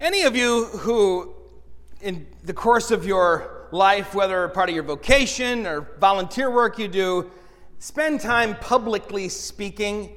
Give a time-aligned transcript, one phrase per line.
[0.00, 1.34] Any of you who,
[2.00, 6.86] in the course of your life, whether part of your vocation or volunteer work you
[6.86, 7.28] do,
[7.80, 10.10] spend time publicly speaking,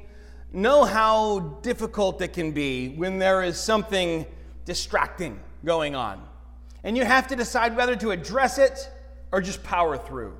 [0.53, 4.27] know how difficult it can be when there is something
[4.65, 6.27] distracting going on.
[6.83, 8.87] And you have to decide whether to address it
[9.31, 10.37] or just power through.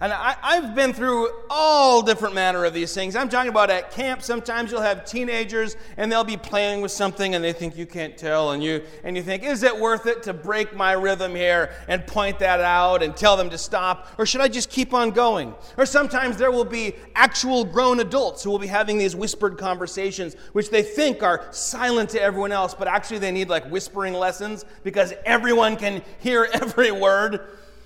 [0.00, 3.14] And I, have been through all different manner of these things.
[3.14, 4.22] I'm talking about at camp.
[4.22, 8.18] Sometimes you'll have teenagers and they'll be playing with something and they think you can't
[8.18, 11.70] tell, and you and you think, is it worth it to break my rhythm here
[11.86, 15.10] and point that out and tell them to stop, or should I just keep on
[15.12, 15.54] going?
[15.76, 20.34] Or sometimes there will be actual grown adults who will be having these whispered conversations,
[20.52, 24.64] which they think are silent to everyone else, but actually they need like whispering lessons
[24.82, 27.40] because everyone can hear every word.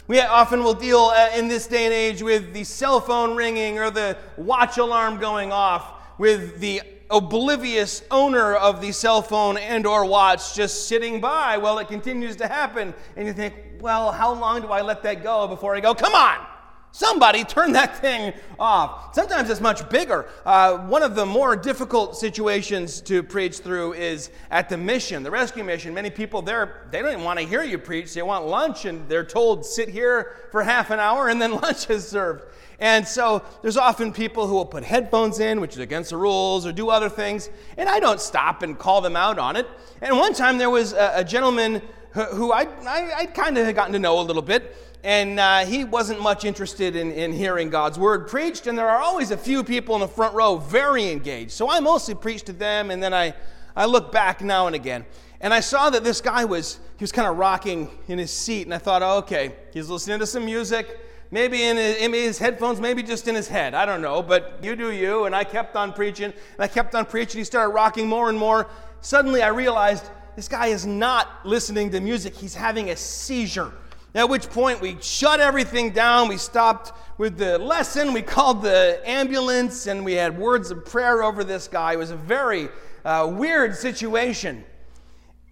[0.09, 3.79] We often will deal uh, in this day and age with the cell phone ringing
[3.79, 9.87] or the watch alarm going off, with the oblivious owner of the cell phone and
[9.87, 12.95] or watch just sitting by while it continues to happen.
[13.17, 15.95] And you think well how long do i let that go before i go?
[15.95, 16.58] Come on
[16.91, 19.15] Somebody turn that thing off.
[19.15, 20.27] Sometimes it's much bigger.
[20.45, 25.31] Uh, one of the more difficult situations to preach through is at the mission, the
[25.31, 25.93] rescue mission.
[25.93, 28.15] Many people there, they don't even want to hear you preach.
[28.15, 31.91] They want lunch, and they're told, sit here for half an hour, and then lunch
[31.91, 32.45] is served.
[32.81, 36.65] And so there's often people who will put headphones in, which is against the rules,
[36.65, 37.51] or do other things.
[37.77, 39.67] And I don't stop and call them out on it.
[40.01, 41.83] And one time there was a, a gentleman
[42.27, 45.65] who, I, I, I kind of had gotten to know a little bit and uh,
[45.65, 48.67] he wasn't much interested in, in hearing God's word preached.
[48.67, 51.53] And there are always a few people in the front row very engaged.
[51.53, 53.35] So I mostly preach to them, and then I,
[53.77, 55.05] I look back now and again.
[55.41, 58.63] And I saw that this guy was, he was kind of rocking in his seat,
[58.67, 60.99] and I thought, oh, okay, he's listening to some music,
[61.31, 63.75] maybe in his, in his, headphones, maybe just in his head.
[63.75, 65.27] I don't know, but you do you.
[65.27, 67.39] And I kept on preaching, and I kept on preaching.
[67.39, 68.67] He started rocking more and more.
[69.01, 73.73] Suddenly I realized this guy is not listening to music, he's having a seizure.
[74.15, 76.29] At which point we shut everything down.
[76.29, 78.13] We stopped with the lesson.
[78.13, 81.95] We called the ambulance and we had words of prayer over this guy.
[81.95, 82.69] It was a very
[83.05, 84.65] uh, weird situation.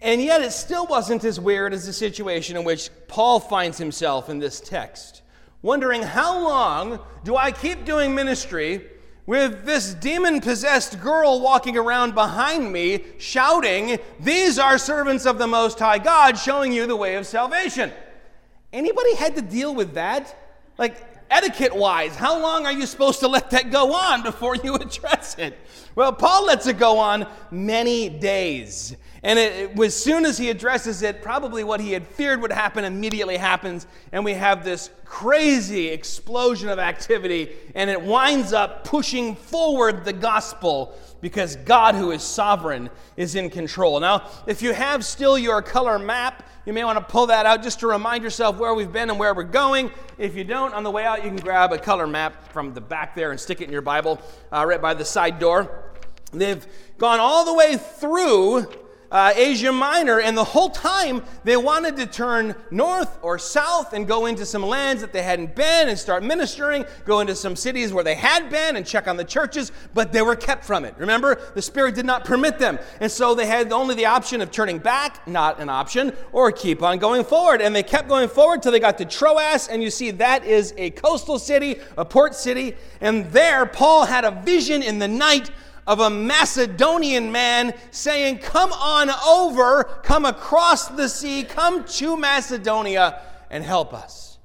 [0.00, 4.28] And yet it still wasn't as weird as the situation in which Paul finds himself
[4.28, 5.22] in this text,
[5.62, 8.86] wondering how long do I keep doing ministry
[9.26, 15.46] with this demon possessed girl walking around behind me shouting, These are servants of the
[15.46, 17.92] Most High God, showing you the way of salvation.
[18.72, 20.34] Anybody had to deal with that?
[20.78, 20.96] Like,
[21.30, 25.36] etiquette wise, how long are you supposed to let that go on before you address
[25.38, 25.58] it?
[25.94, 28.96] Well, Paul lets it go on many days.
[29.26, 32.52] And it, it, as soon as he addresses it, probably what he had feared would
[32.52, 33.88] happen immediately happens.
[34.12, 37.50] And we have this crazy explosion of activity.
[37.74, 43.50] And it winds up pushing forward the gospel because God, who is sovereign, is in
[43.50, 43.98] control.
[43.98, 47.64] Now, if you have still your color map, you may want to pull that out
[47.64, 49.90] just to remind yourself where we've been and where we're going.
[50.18, 52.80] If you don't, on the way out, you can grab a color map from the
[52.80, 54.20] back there and stick it in your Bible
[54.52, 55.82] uh, right by the side door.
[56.32, 56.64] They've
[56.96, 58.68] gone all the way through
[59.16, 64.06] uh, Asia Minor, and the whole time they wanted to turn north or south and
[64.06, 67.94] go into some lands that they hadn't been and start ministering, go into some cities
[67.94, 70.94] where they had been and check on the churches, but they were kept from it.
[70.98, 72.78] Remember, the Spirit did not permit them.
[73.00, 76.82] And so they had only the option of turning back, not an option, or keep
[76.82, 77.62] on going forward.
[77.62, 80.74] And they kept going forward till they got to Troas, and you see that is
[80.76, 82.74] a coastal city, a port city.
[83.00, 85.50] And there, Paul had a vision in the night
[85.86, 93.20] of a Macedonian man saying, Come on over, come across the sea, come to Macedonia
[93.50, 94.38] and help us.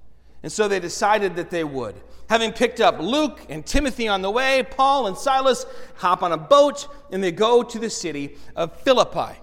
[0.43, 1.95] And so they decided that they would.
[2.29, 5.65] Having picked up Luke and Timothy on the way, Paul and Silas
[5.95, 9.37] hop on a boat and they go to the city of Philippi.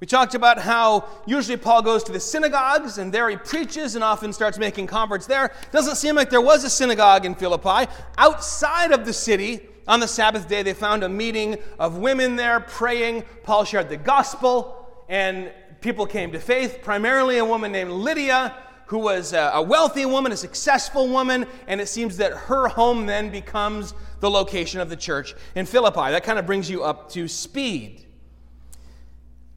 [0.00, 4.04] We talked about how usually Paul goes to the synagogues and there he preaches and
[4.04, 5.52] often starts making converts there.
[5.72, 7.90] Doesn't seem like there was a synagogue in Philippi.
[8.16, 12.60] Outside of the city, on the Sabbath day, they found a meeting of women there
[12.60, 13.24] praying.
[13.42, 15.50] Paul shared the gospel, and
[15.80, 18.54] people came to faith, primarily a woman named Lydia,
[18.86, 23.06] who was uh, a wealthy woman, a successful woman, and it seems that her home
[23.06, 26.10] then becomes the location of the church in Philippi.
[26.10, 28.04] That kind of brings you up to speed.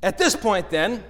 [0.03, 1.03] At this point, then,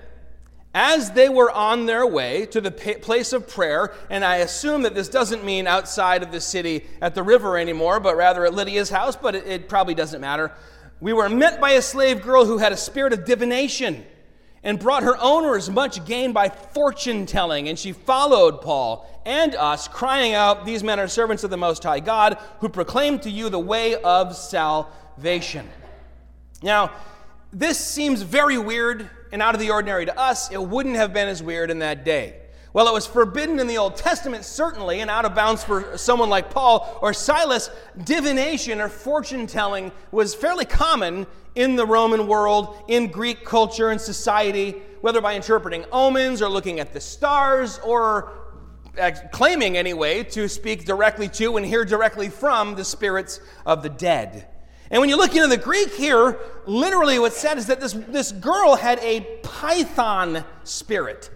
[0.74, 4.96] as they were on their way to the place of prayer, and I assume that
[4.96, 8.90] this doesn't mean outside of the city at the river anymore, but rather at Lydia's
[8.90, 10.52] house, but it, it probably doesn't matter.
[11.02, 14.06] We were met by a slave girl who had a spirit of divination
[14.64, 17.68] and brought her owners much gain by fortune telling.
[17.68, 21.84] And she followed Paul and us, crying out, These men are servants of the Most
[21.84, 25.68] High God, who proclaim to you the way of salvation.
[26.62, 26.92] Now,
[27.52, 31.28] this seems very weird and out of the ordinary to us, it wouldn't have been
[31.28, 32.38] as weird in that day.
[32.72, 36.30] While it was forbidden in the Old Testament, certainly, and out of bounds for someone
[36.30, 37.70] like Paul or Silas,
[38.06, 44.00] divination or fortune telling was fairly common in the Roman world, in Greek culture and
[44.00, 48.32] society, whether by interpreting omens or looking at the stars or
[49.32, 54.48] claiming, anyway, to speak directly to and hear directly from the spirits of the dead.
[54.92, 58.32] And when you look into the Greek here, literally what's said is that this, this
[58.32, 61.32] girl had a python spirit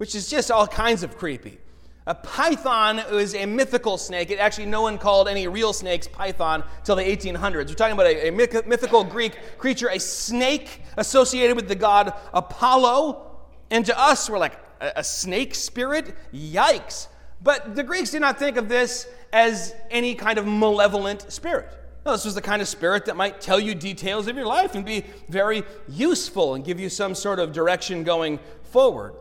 [0.00, 1.58] which is just all kinds of creepy.
[2.06, 4.30] A python is a mythical snake.
[4.30, 7.68] It actually, no one called any real snakes python till the 1800s.
[7.68, 13.30] We're talking about a, a mythical Greek creature, a snake associated with the god Apollo.
[13.70, 16.16] And to us, we're like, a, a snake spirit?
[16.32, 17.08] Yikes.
[17.42, 21.68] But the Greeks did not think of this as any kind of malevolent spirit.
[22.04, 24.74] No, this was the kind of spirit that might tell you details of your life
[24.74, 29.14] and be very useful and give you some sort of direction going forward.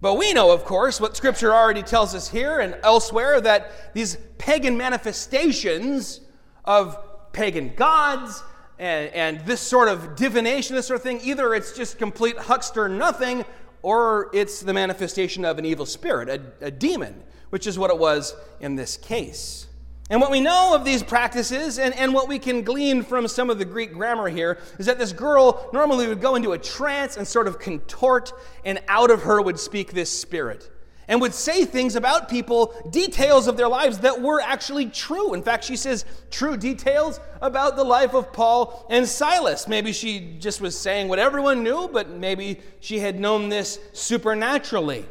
[0.00, 4.16] But we know, of course, what Scripture already tells us here and elsewhere that these
[4.38, 6.20] pagan manifestations
[6.64, 6.96] of
[7.32, 8.42] pagan gods
[8.78, 12.88] and, and, this sort of divination, this sort of thing, either it's just complete huckster
[12.88, 13.44] nothing
[13.82, 17.98] or it's the manifestation of an evil spirit, a, a demon, which is what it
[17.98, 19.66] was in this case.
[20.10, 23.50] And what we know of these practices, and, and what we can glean from some
[23.50, 27.18] of the Greek grammar here, is that this girl normally would go into a trance
[27.18, 28.32] and sort of contort,
[28.64, 30.70] and out of her would speak this spirit.
[31.08, 35.32] And would say things about people, details of their lives that were actually true.
[35.32, 39.68] In fact, she says true details about the life of Paul and Silas.
[39.68, 45.06] Maybe she just was saying what everyone knew, but maybe she had known this supernaturally.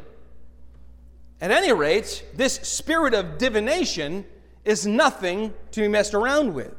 [1.40, 4.24] At any rate, this spirit of divination
[4.64, 6.74] is nothing to be messed around with.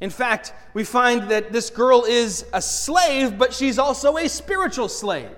[0.00, 4.88] In fact, we find that this girl is a slave, but she's also a spiritual
[4.88, 5.30] slave.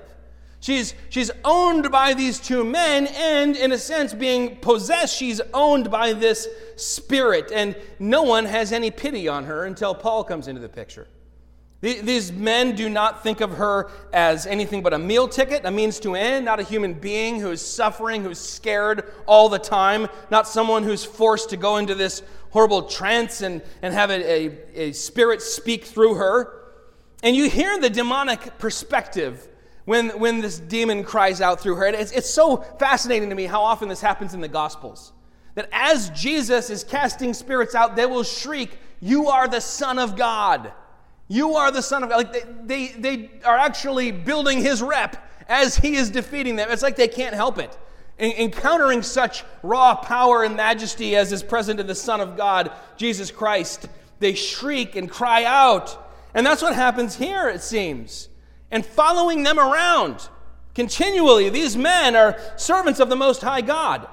[0.61, 5.91] She's, she's owned by these two men, and in a sense, being possessed, she's owned
[5.91, 6.47] by this
[6.77, 7.51] spirit.
[7.53, 11.09] And no one has any pity on her until Paul comes into the picture.
[11.83, 15.99] These men do not think of her as anything but a meal ticket, a means
[16.01, 20.47] to end, not a human being who is suffering, who's scared all the time, not
[20.47, 24.93] someone who's forced to go into this horrible trance and, and have a, a, a
[24.93, 26.53] spirit speak through her.
[27.25, 29.49] And you hear the demonic perspective
[29.85, 31.87] when, when this demon cries out through her.
[31.87, 35.13] It's, it's so fascinating to me how often this happens in the Gospels.
[35.57, 40.17] That as Jesus is casting spirits out, they will shriek, You are the Son of
[40.17, 40.73] God.
[41.33, 42.17] You are the Son of God.
[42.17, 45.17] Like they, they, they are actually building his rep
[45.49, 46.69] as he is defeating them.
[46.71, 47.75] It's like they can't help it.
[48.19, 53.31] encountering such raw power and majesty as is present in the Son of God, Jesus
[53.31, 53.89] Christ,
[54.19, 55.97] they shriek and cry out.
[56.35, 58.29] And that's what happens here, it seems.
[58.71, 60.29] And following them around
[60.75, 64.07] continually, these men are servants of the Most High God.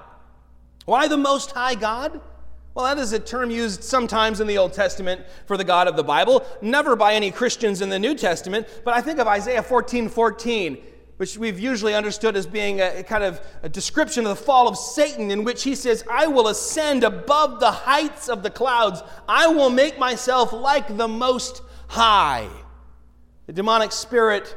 [0.86, 2.22] Why the Most High God?
[2.74, 5.96] Well, that is a term used sometimes in the Old Testament for the God of
[5.96, 9.64] the Bible, never by any Christians in the New Testament, but I think of Isaiah
[9.64, 10.78] 14 14,
[11.18, 14.78] which we've usually understood as being a, kind of a description of the fall of
[14.78, 19.48] Satan, in which he says, I will ascend above the heights of the clouds, I
[19.48, 22.48] will make myself like the Most High.
[23.48, 24.56] The demonic spirit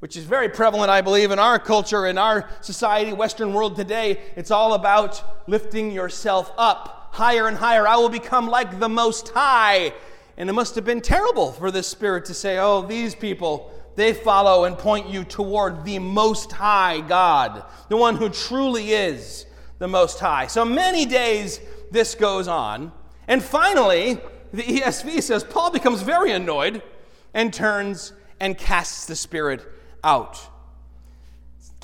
[0.00, 4.20] which is very prevalent, I believe, in our culture, in our society, Western world today.
[4.36, 7.88] It's all about lifting yourself up higher and higher.
[7.88, 9.94] I will become like the Most High.
[10.36, 14.12] And it must have been terrible for this spirit to say, Oh, these people, they
[14.12, 19.46] follow and point you toward the Most High God, the one who truly is
[19.78, 20.46] the Most High.
[20.46, 21.58] So many days
[21.90, 22.92] this goes on.
[23.26, 24.20] And finally,
[24.52, 26.82] the ESV says Paul becomes very annoyed
[27.32, 29.66] and turns and casts the spirit
[30.04, 30.38] out.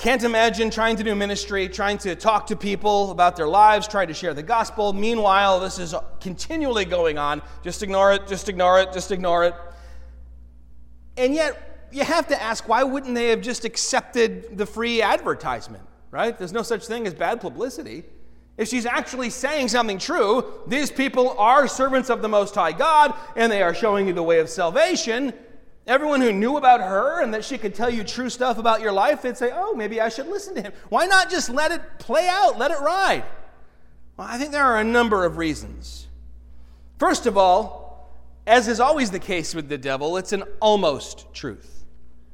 [0.03, 4.09] Can't imagine trying to do ministry, trying to talk to people about their lives, trying
[4.09, 4.91] to share the gospel.
[4.91, 7.41] Meanwhile, this is continually going on.
[7.63, 9.55] Just ignore it, just ignore it, just ignore it.
[11.15, 15.85] And yet, you have to ask why wouldn't they have just accepted the free advertisement,
[16.11, 16.37] right?
[16.37, 18.03] There's no such thing as bad publicity.
[18.57, 23.13] If she's actually saying something true, these people are servants of the Most High God
[23.37, 25.31] and they are showing you the way of salvation.
[25.85, 28.93] Everyone who knew about her and that she could tell you true stuff about your
[28.93, 30.73] life, they'd say, oh, maybe I should listen to him.
[30.89, 33.25] Why not just let it play out, let it ride?
[34.15, 36.07] Well, I think there are a number of reasons.
[36.99, 37.83] First of all,
[38.47, 41.83] as is always the case with the devil, it's an almost truth.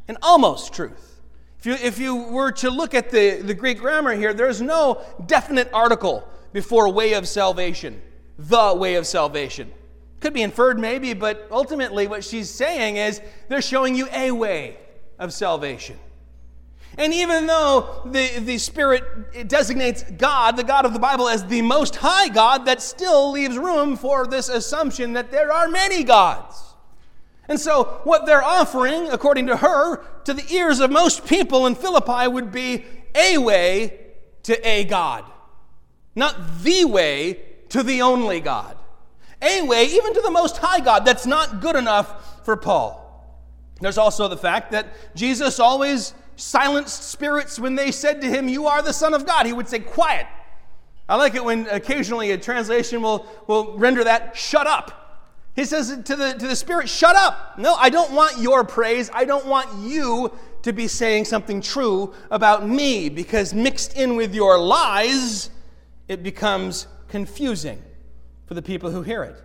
[0.08, 1.22] An almost truth.
[1.60, 5.02] If you, if you were to look at the, the Greek grammar here, there's no
[5.26, 8.02] definite article before way of salvation,
[8.38, 9.72] the way of salvation.
[10.20, 14.78] Could be inferred, maybe, but ultimately what she's saying is they're showing you a way.
[15.20, 15.98] of salvation.
[16.98, 21.62] And even though the, the Spirit designates God, the God of the Bible, as the
[21.62, 26.62] most high God, that still leaves room for this assumption that there are many gods.
[27.48, 31.76] And so, what they're offering, according to her, to the ears of most people in
[31.76, 32.86] Philippi would be
[33.16, 34.00] a way
[34.44, 35.26] to a God,
[36.16, 38.78] not the way to the only God.
[39.42, 43.06] A way, even to the Most High God, that's not good enough for Paul.
[43.80, 48.68] There's also the fact that Jesus always silenced spirits when they said to him, You
[48.68, 49.46] are the Son of God.
[49.46, 50.28] He would say, Quiet.
[51.08, 54.96] I like it when occasionally a translation will, will render that, Shut up.
[55.56, 57.58] He says to the, to the spirit, Shut up.
[57.58, 59.10] No, I don't want your praise.
[59.14, 60.32] I don't want you
[60.64, 65.50] to be saying something true about me because mixed in with your lies,
[66.10, 67.82] it becomes confusing
[68.50, 69.40] for the people who hear it.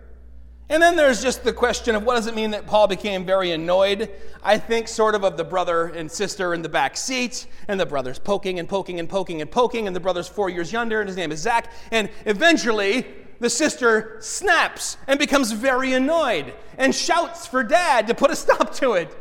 [0.67, 3.51] And then there's just the question of what does it mean that Paul became very
[3.51, 4.09] annoyed?
[4.43, 7.85] I think sort of of the brother and sister in the back seat, and the
[7.85, 11.07] brother's poking and poking and poking and poking, and the brother's four years younger, and
[11.07, 11.71] his name is Zach.
[11.91, 13.05] And eventually,
[13.39, 18.73] the sister snaps and becomes very annoyed and shouts for dad to put a stop
[18.77, 19.15] to it.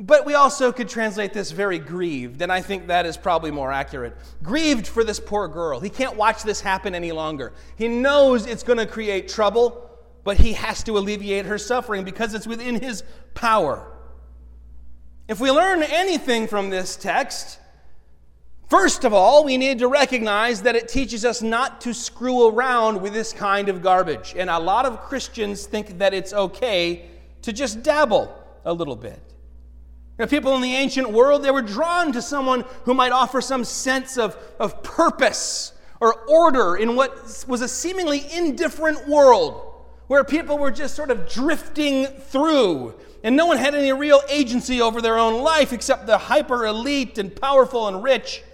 [0.00, 3.70] But we also could translate this very grieved, and I think that is probably more
[3.70, 4.16] accurate.
[4.42, 5.80] Grieved for this poor girl.
[5.80, 7.52] He can't watch this happen any longer.
[7.76, 9.90] He knows it's going to create trouble
[10.24, 13.02] but he has to alleviate her suffering because it's within his
[13.34, 13.86] power.
[15.28, 17.58] If we learn anything from this text,
[18.68, 23.00] first of all, we need to recognize that it teaches us not to screw around
[23.00, 24.34] with this kind of garbage.
[24.36, 27.08] And a lot of Christians think that it's okay
[27.42, 28.32] to just dabble
[28.64, 29.20] a little bit.
[30.22, 33.64] Know, people in the ancient world, they were drawn to someone who might offer some
[33.64, 39.74] sense of, of purpose or order in what was a seemingly indifferent world
[40.06, 44.80] where people were just sort of drifting through, and no one had any real agency
[44.80, 48.44] over their own life except the hyper elite and powerful and rich.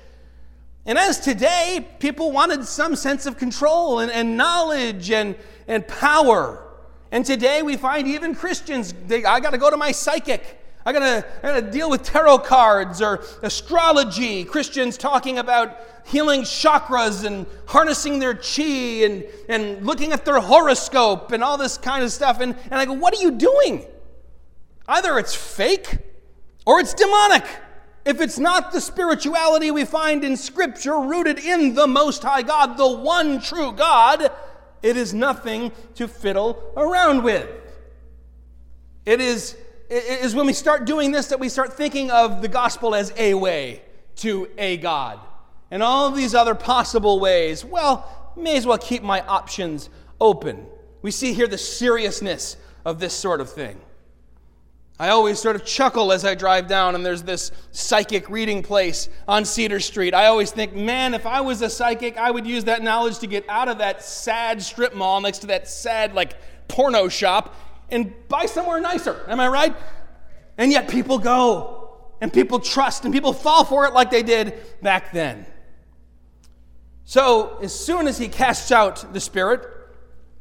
[0.87, 6.65] And as today, people wanted some sense of control and, and knowledge and, and power.
[7.13, 10.58] And today we find even Christians, they, I got to go to my psychic.
[10.89, 14.43] I gotta, I gotta deal with tarot cards or astrology.
[14.43, 21.31] Christians talking about healing chakras and harnessing their chi and, and looking at their horoscope
[21.33, 22.41] and all this kind of stuff.
[22.41, 23.85] And, and I go, what are you doing?
[24.89, 25.99] Either it's fake
[26.65, 27.45] or it's demonic.
[28.07, 32.79] If it's not the spirituality we find in Scripture rooted in the Most High God,
[32.79, 34.33] the one true God,
[34.83, 37.47] it is nothing to fiddle around with.
[39.05, 39.55] It is
[39.89, 43.35] is when we start doing this that we start thinking of the gospel as a
[43.35, 43.83] way
[44.17, 45.19] to a God.
[45.71, 49.91] And all of these other possible ways, well, may as well keep my options
[50.21, 50.67] open.
[51.03, 53.81] We see here the seriousness of this sort of thing.
[55.01, 59.09] I always sort of chuckle as I drive down, and there's this psychic reading place
[59.29, 60.13] on Cedar Street.
[60.13, 63.29] I always think, man, if I was a psychic, I would use that knowledge to
[63.29, 66.35] get out of that sad strip mall next to that sad, like,
[66.67, 67.55] porno shop
[67.91, 69.25] and buy somewhere nicer.
[69.29, 69.77] Am I right?
[70.57, 74.55] And yet people go and people trust and people fall for it like they did
[74.83, 75.47] back then.
[77.05, 79.67] So, as soon as he casts out the spirit,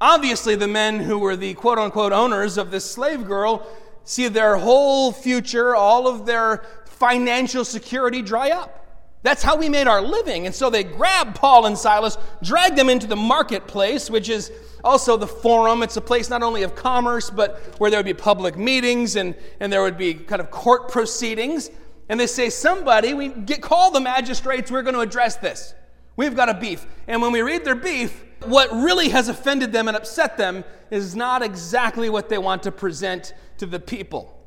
[0.02, 3.66] obviously the men who were the quote unquote owners of this slave girl
[4.04, 8.87] see their whole future, all of their financial security dry up.
[9.28, 10.46] That's how we made our living.
[10.46, 14.54] And so they grabbed Paul and Silas, dragged them into the marketplace, which is
[14.86, 15.84] also the forum.
[15.84, 19.36] It's a place not only of commerce, but where there would be public meetings and,
[19.60, 21.70] and there would be kind of court proceedings.
[22.08, 25.74] And they say, Somebody, we get call the magistrates, we're going to address this.
[26.16, 26.86] We've got a beef.
[27.06, 31.18] And when we read their beef, what really has offended them and upset them is
[31.18, 34.42] not exactly what they want to present to the people.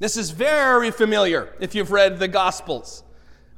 [0.00, 3.04] This is very familiar if you've read the Gospels.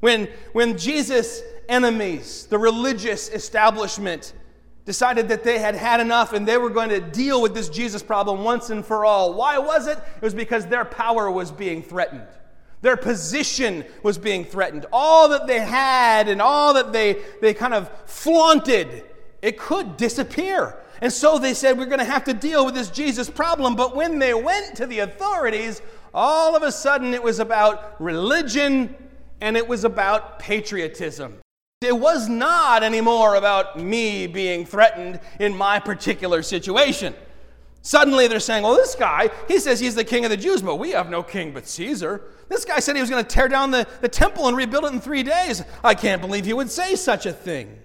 [0.03, 4.33] When, when Jesus' enemies, the religious establishment,
[4.85, 8.03] decided that they had had enough and they were going to deal with this Jesus
[8.03, 9.33] problem once and for all.
[9.35, 9.97] Why was it?
[10.17, 12.27] It was because their power was being threatened.
[12.81, 14.87] Their position was being threatened.
[14.93, 19.05] All that they had and all that they, they kind of flaunted,
[19.41, 20.81] it could disappear.
[21.01, 23.77] And so they said, We're going to have to deal with this Jesus problem.
[23.77, 25.81] But when they went to the authorities,
[26.13, 28.97] all of a sudden it was about religion
[29.43, 31.41] and it was about patriotism.
[31.83, 37.13] It was not anymore about me being threatened in my particular situation.
[37.83, 40.77] Suddenly they're saying, well, this guy, he says he's the king of the Jews, but
[40.77, 42.23] we have no king but Caesar.
[42.49, 44.93] This guy said he was going to tear down the, the temple and rebuild it
[44.93, 45.65] in three days.
[45.83, 47.81] I can't believe he would say such a thing.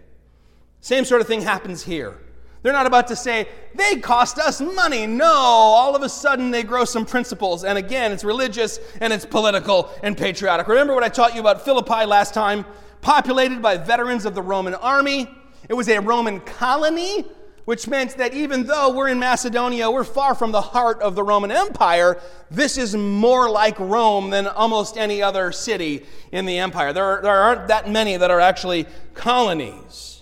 [0.80, 2.20] Same sort of thing happens here.
[2.68, 5.08] They're not about to say, they cost us money.
[5.08, 7.64] No, all of a sudden they grow some principles.
[7.64, 10.68] And again, it's religious and it's political and patriotic.
[10.68, 12.66] Remember what I taught you about Philippi last time?
[13.00, 15.30] Populated by veterans of the Roman army.
[15.70, 17.26] It was a Roman colony,
[17.64, 21.24] which meant that even though we're in Macedonia, we're far from the heart of the
[21.24, 22.20] Roman Empire,
[22.52, 26.92] this is more like Rome than almost any other city in the empire.
[26.92, 30.17] There, are, there aren't that many that are actually colonies.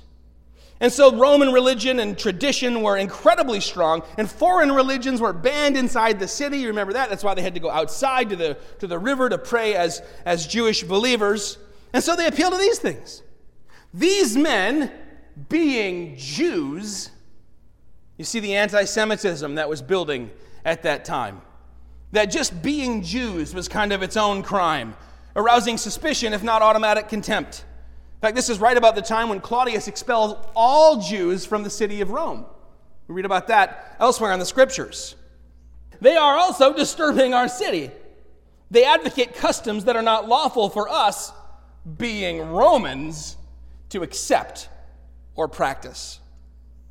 [0.81, 6.19] And so Roman religion and tradition were incredibly strong, and foreign religions were banned inside
[6.19, 6.57] the city.
[6.57, 7.09] You remember that?
[7.09, 10.01] That's why they had to go outside to the, to the river to pray as,
[10.25, 11.57] as Jewish believers.
[11.93, 13.23] And so they appeal to these things.
[13.93, 14.91] These men,
[15.47, 17.09] being Jews,
[18.17, 20.29] you see the anti Semitism that was building
[20.65, 21.41] at that time.
[22.11, 24.95] That just being Jews was kind of its own crime,
[25.37, 27.63] arousing suspicion, if not automatic contempt.
[28.25, 32.01] Fact, this is right about the time when Claudius expels all Jews from the city
[32.01, 32.43] of Rome.
[33.07, 35.13] We read about that elsewhere in the scriptures.
[36.01, 37.91] They are also disturbing our city.
[38.71, 41.33] They advocate customs that are not lawful for us,
[41.99, 43.37] being Romans,
[43.89, 44.69] to accept
[45.35, 46.19] or practice.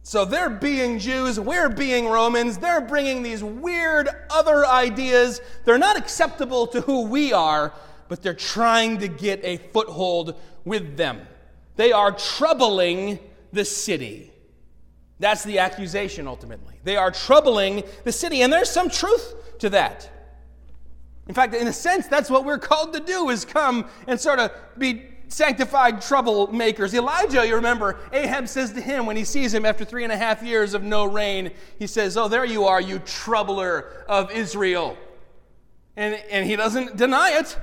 [0.05, 5.41] So they're being Jews, we're being Romans, they're bringing these weird other ideas.
[5.65, 7.73] They're not acceptable to who we are,
[8.07, 11.21] but they're trying to get a foothold with them.
[11.77, 13.19] They are troubling
[13.53, 14.33] the city.
[15.19, 16.75] That's the accusation ultimately.
[16.85, 20.11] They are troubling the city, and there's some truth to that.
[21.27, 24.39] In fact, in a sense, that's what we're called to do is come and sort
[24.39, 26.93] of be sanctified troublemakers.
[26.93, 30.17] Elijah, you remember, Ahab says to him when he sees him after three and a
[30.17, 34.99] half years of no rain, he says, Oh, there you are, you troubler of Israel.
[35.97, 37.57] And, and he doesn't deny it.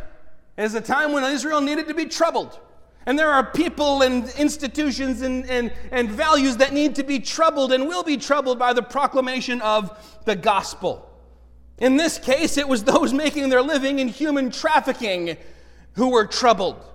[0.57, 2.59] It's a time when Israel needed to be troubled.
[3.05, 7.71] And there are people and institutions and, and, and values that need to be troubled
[7.71, 11.07] and will be troubled by the proclamation of the gospel.
[11.79, 15.37] In this case, it was those making their living in human trafficking
[15.93, 16.85] who were troubled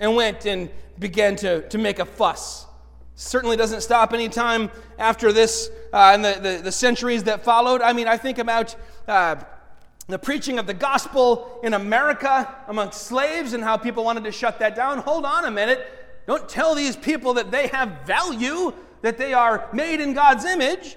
[0.00, 2.66] and went and began to, to make a fuss.
[3.14, 7.82] Certainly doesn't stop any time after this uh, and the, the, the, centuries that followed.
[7.82, 8.74] I mean, I think about
[9.06, 9.36] uh,
[10.08, 14.58] the preaching of the gospel in America amongst slaves and how people wanted to shut
[14.58, 14.98] that down.
[14.98, 15.86] Hold on a minute.
[16.26, 20.96] Don't tell these people that they have value, that they are made in God's image.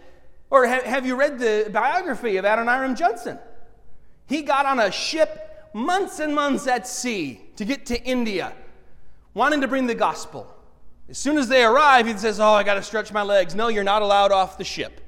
[0.49, 3.39] Or ha- have you read the biography of Adoniram Judson?
[4.27, 8.53] He got on a ship months and months at sea to get to India,
[9.33, 10.51] wanting to bring the gospel.
[11.09, 13.53] As soon as they arrive, he says, Oh, I got to stretch my legs.
[13.53, 15.01] No, you're not allowed off the ship.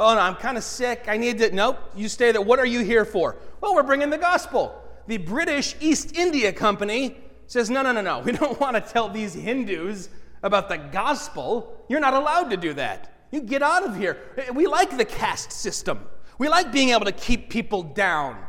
[0.00, 1.04] Oh, no, I'm kind of sick.
[1.08, 1.54] I need to.
[1.54, 2.40] Nope, you stay there.
[2.40, 3.36] What are you here for?
[3.60, 4.82] Well, we're bringing the gospel.
[5.06, 8.20] The British East India Company says, no, no, no, no.
[8.24, 10.08] We don't want to tell these Hindus
[10.42, 11.84] about the gospel.
[11.90, 13.12] You're not allowed to do that.
[13.30, 14.16] You get out of here.
[14.38, 16.00] Eh, we like the caste system,
[16.38, 18.42] we like being able to keep people down.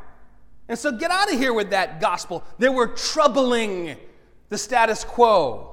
[0.70, 2.46] And so get out of here with that gospel.
[2.60, 3.98] They were troubling
[4.48, 5.68] the status quo.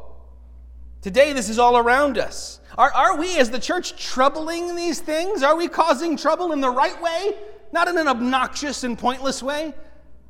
[1.03, 2.59] Today, this is all around us.
[2.79, 5.43] Are, are we, as the church, troubling these things?
[5.43, 7.35] Are we causing trouble in the right way?
[7.73, 9.75] Not in an obnoxious and pointless way?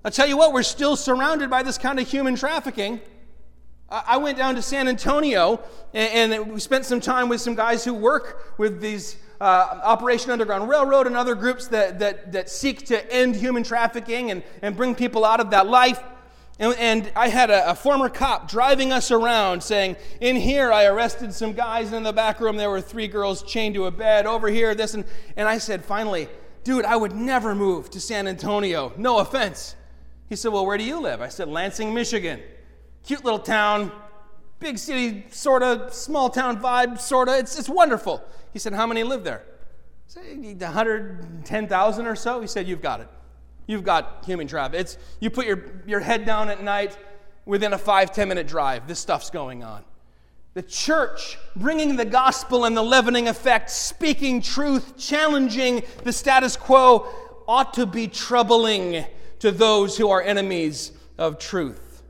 [0.02, 3.02] I'll tell you what, we're still surrounded by this kind of human trafficking.
[3.90, 5.60] I went down to San Antonio
[5.92, 10.30] and, and we spent some time with some guys who work with these uh, Operation
[10.30, 14.74] Underground Railroad and other groups that, that, that seek to end human trafficking and, and
[14.74, 16.02] bring people out of that life.
[16.58, 20.86] And, and I had a, a, former cop driving us around saying, In here, I
[20.86, 21.92] arrested some guys.
[21.92, 24.26] In the back room, there were three girls chained to a bed.
[24.26, 24.94] Over here, this.
[24.94, 25.04] And,
[25.36, 26.28] and I said, Finally,
[26.64, 28.92] dude, I would never move to San Antonio.
[28.96, 29.76] No offense.
[30.28, 31.20] He said, Well, where do you live?
[31.20, 32.40] I said, Lansing, Michigan.
[33.04, 33.92] Cute little town,
[34.58, 37.36] big city, sort of, small town vibe, sort of.
[37.36, 38.22] It's, it's wonderful.
[38.52, 39.44] He said, How many live there?
[40.08, 42.40] I said, 110,000 or so.
[42.40, 43.08] He said, You've got it
[43.68, 44.80] you've got human traffic.
[44.80, 46.98] It's, you put your, your head down at night,
[47.46, 49.82] within a five, ten minute drive, this stuff's going on.
[50.54, 57.06] The church bringing the gospel and the leavening effect, speaking truth, challenging the status quo,
[57.46, 59.04] ought to be troubling
[59.38, 62.02] to those who are enemies of truth.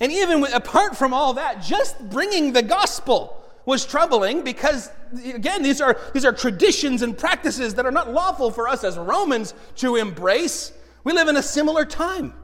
[0.00, 4.90] And even with, apart from all that, just bringing the gospel was troubling because,
[5.24, 8.98] again, these are, these are traditions and practices that are not lawful for us as
[8.98, 10.72] Romans to embrace.
[11.04, 12.34] We live in a similar time.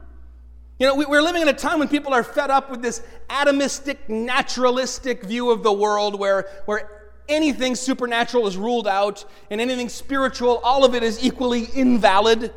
[0.79, 3.01] You know, we, are living in a time when people are fed up with this
[3.29, 9.89] atomistic, naturalistic view of the world where, where anything supernatural is ruled out and anything
[9.89, 12.53] spiritual, all of it is equally invalid.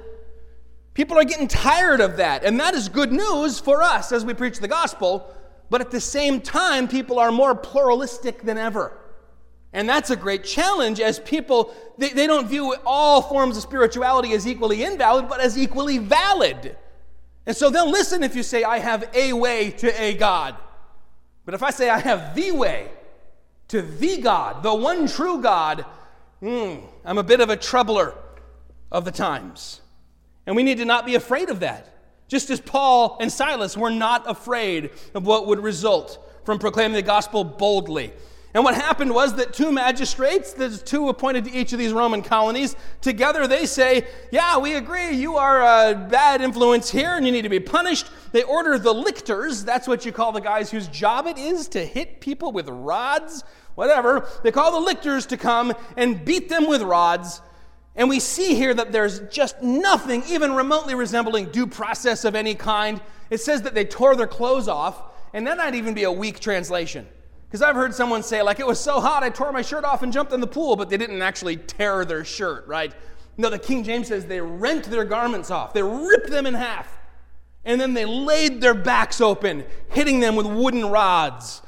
[0.93, 4.35] People are getting tired of that, and that is good news for us as we
[4.35, 5.35] preach the gospel
[5.71, 8.99] but at the same time, people are more pluralistic than ever.
[9.73, 14.33] And that's a great challenge as people, they, they don't view all forms of spirituality
[14.33, 16.77] as equally invalid, but as equally valid.
[17.47, 20.57] And so they'll listen if you say, I have a way to a God.
[21.45, 22.89] But if I say, I have the way
[23.69, 25.85] to the God, the one true God,
[26.43, 28.15] mm, I'm a bit of a troubler
[28.91, 29.81] of the times.
[30.47, 31.95] And we need to not be afraid of that.
[32.31, 37.03] Just as Paul and Silas were not afraid of what would result from proclaiming the
[37.03, 38.13] gospel boldly.
[38.55, 42.23] And what happened was that two magistrates, there's two appointed to each of these Roman
[42.23, 47.33] colonies, together they say, Yeah, we agree, you are a bad influence here and you
[47.33, 48.07] need to be punished.
[48.31, 51.85] They order the lictors, that's what you call the guys whose job it is to
[51.85, 53.43] hit people with rods,
[53.75, 54.29] whatever.
[54.45, 57.41] They call the lictors to come and beat them with rods.
[57.97, 62.55] And we see here that there's just nothing even remotely resembling due process of any
[62.55, 63.01] kind.
[63.31, 66.41] It says that they tore their clothes off, and that might even be a weak
[66.41, 67.07] translation.
[67.47, 70.05] Because I've heard someone say, like, it was so hot, I tore my shirt off
[70.05, 72.95] and jumped in the pool, but they didn't actually tear their shirt, right?
[73.37, 76.99] No, the King James says they rent their garments off, they ripped them in half,
[77.65, 81.63] and then they laid their backs open, hitting them with wooden rods.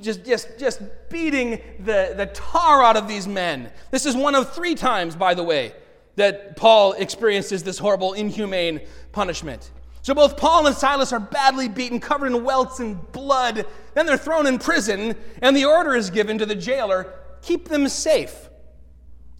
[0.00, 0.80] Just, just, just
[1.10, 3.70] beating the, the tar out of these men.
[3.90, 5.72] This is one of three times, by the way,
[6.16, 8.80] that Paul experiences this horrible, inhumane
[9.12, 9.70] punishment.
[10.02, 13.66] So both Paul and Silas are badly beaten, covered in welts and blood.
[13.94, 17.88] Then they're thrown in prison, and the order is given to the jailer keep them
[17.88, 18.48] safe.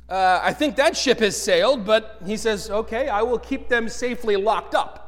[0.09, 3.89] Uh, I think that ship has sailed, but he says, okay, I will keep them
[3.89, 5.04] safely locked up.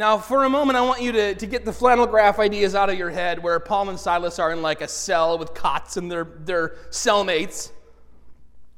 [0.00, 2.88] Now, for a moment, I want you to, to get the flannel graph ideas out
[2.88, 6.10] of your head where Paul and Silas are in like a cell with cots and
[6.10, 7.70] their, their cellmates.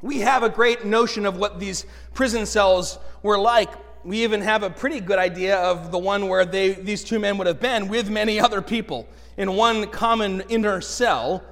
[0.00, 3.70] We have a great notion of what these prison cells were like
[4.04, 7.38] we even have a pretty good idea of the one where they, these two men
[7.38, 9.06] would have been with many other people
[9.36, 11.44] in one common inner cell.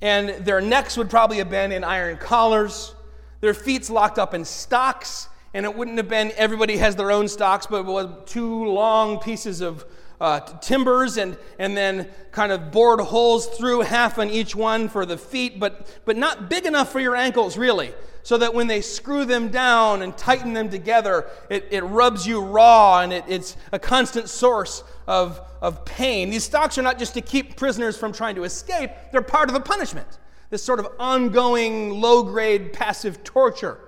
[0.00, 2.94] And their necks would probably have been in iron collars,
[3.40, 5.28] their feet locked up in stocks.
[5.54, 9.18] And it wouldn't have been everybody has their own stocks, but it was two long
[9.18, 9.84] pieces of
[10.20, 15.06] uh, timbers and, and then kind of bored holes through half on each one for
[15.06, 17.92] the feet, but, but not big enough for your ankles, really
[18.28, 22.42] so that when they screw them down and tighten them together, it, it rubs you
[22.42, 26.28] raw and it, it's a constant source of, of pain.
[26.28, 29.54] These stocks are not just to keep prisoners from trying to escape, they're part of
[29.54, 30.06] the punishment.
[30.50, 33.80] This sort of ongoing, low grade, passive torture.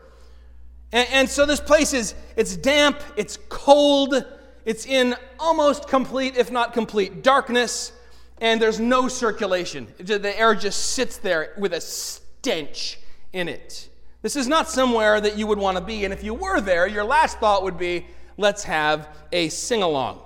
[0.92, 4.24] And, and so this place is it's damp, it's cold,
[4.64, 7.92] it's in almost complete, if not complete, darkness,
[8.38, 9.86] and there's no circulation.
[9.98, 12.98] The air just sits there with a stench
[13.32, 13.88] in it.
[14.22, 16.04] This is not somewhere that you would want to be.
[16.04, 20.20] And if you were there, your last thought would be, let's have a sing along.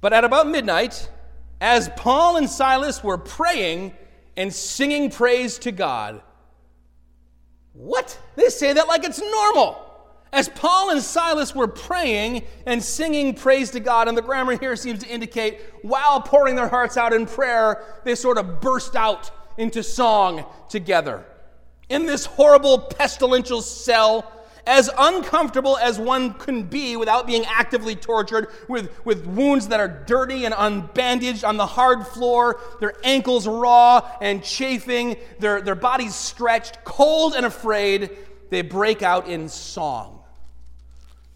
[0.00, 1.08] But at about midnight,
[1.60, 3.94] as Paul and Silas were praying
[4.36, 6.20] and singing praise to God,
[7.76, 8.18] what?
[8.36, 9.82] They say that like it's normal.
[10.32, 14.76] As Paul and Silas were praying and singing praise to God, and the grammar here
[14.76, 19.30] seems to indicate while pouring their hearts out in prayer, they sort of burst out
[19.56, 21.24] into song together
[21.88, 24.30] in this horrible pestilential cell,
[24.66, 29.88] as uncomfortable as one can be without being actively tortured, with, with wounds that are
[29.88, 36.14] dirty and unbandaged on the hard floor, their ankles raw and chafing, their, their bodies
[36.14, 38.10] stretched, cold and afraid,
[38.50, 40.20] they break out in song.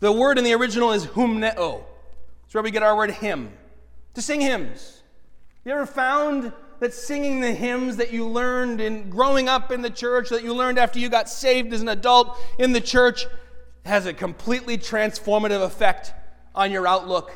[0.00, 1.84] The word in the original is humneo.
[2.44, 3.52] It's where we get our word hymn,
[4.14, 5.02] to sing hymns.
[5.64, 9.90] You ever found that singing the hymns that you learned in growing up in the
[9.90, 13.26] church, that you learned after you got saved as an adult in the church,
[13.84, 16.12] has a completely transformative effect
[16.54, 17.32] on your outlook,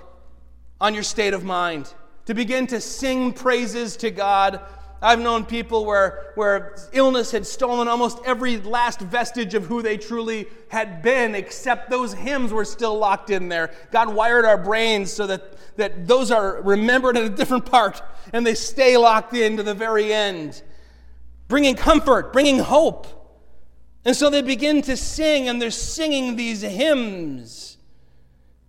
[0.80, 1.92] on your state of mind.
[2.26, 4.60] To begin to sing praises to God
[5.02, 9.98] I've known people where, where illness had stolen almost every last vestige of who they
[9.98, 13.70] truly had been, except those hymns were still locked in there.
[13.90, 18.02] God wired our brains so that, that those are remembered at a different part
[18.32, 20.62] and they stay locked in to the very end,
[21.48, 23.06] bringing comfort, bringing hope.
[24.04, 27.78] And so they begin to sing, and they're singing these hymns.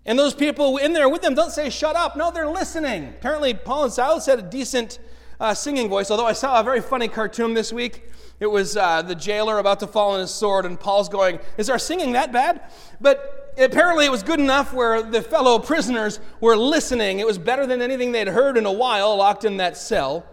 [0.06, 2.16] And those people in there with them don't say, Shut up.
[2.16, 3.10] No, they're listening.
[3.10, 5.00] Apparently, Paul and Silas had a decent
[5.40, 8.04] uh, singing voice, although I saw a very funny cartoon this week.
[8.40, 11.70] It was uh, the jailer about to fall on his sword, and Paul's going, Is
[11.70, 12.62] our singing that bad?
[13.00, 17.20] But apparently it was good enough where the fellow prisoners were listening.
[17.20, 20.26] It was better than anything they'd heard in a while, locked in that cell.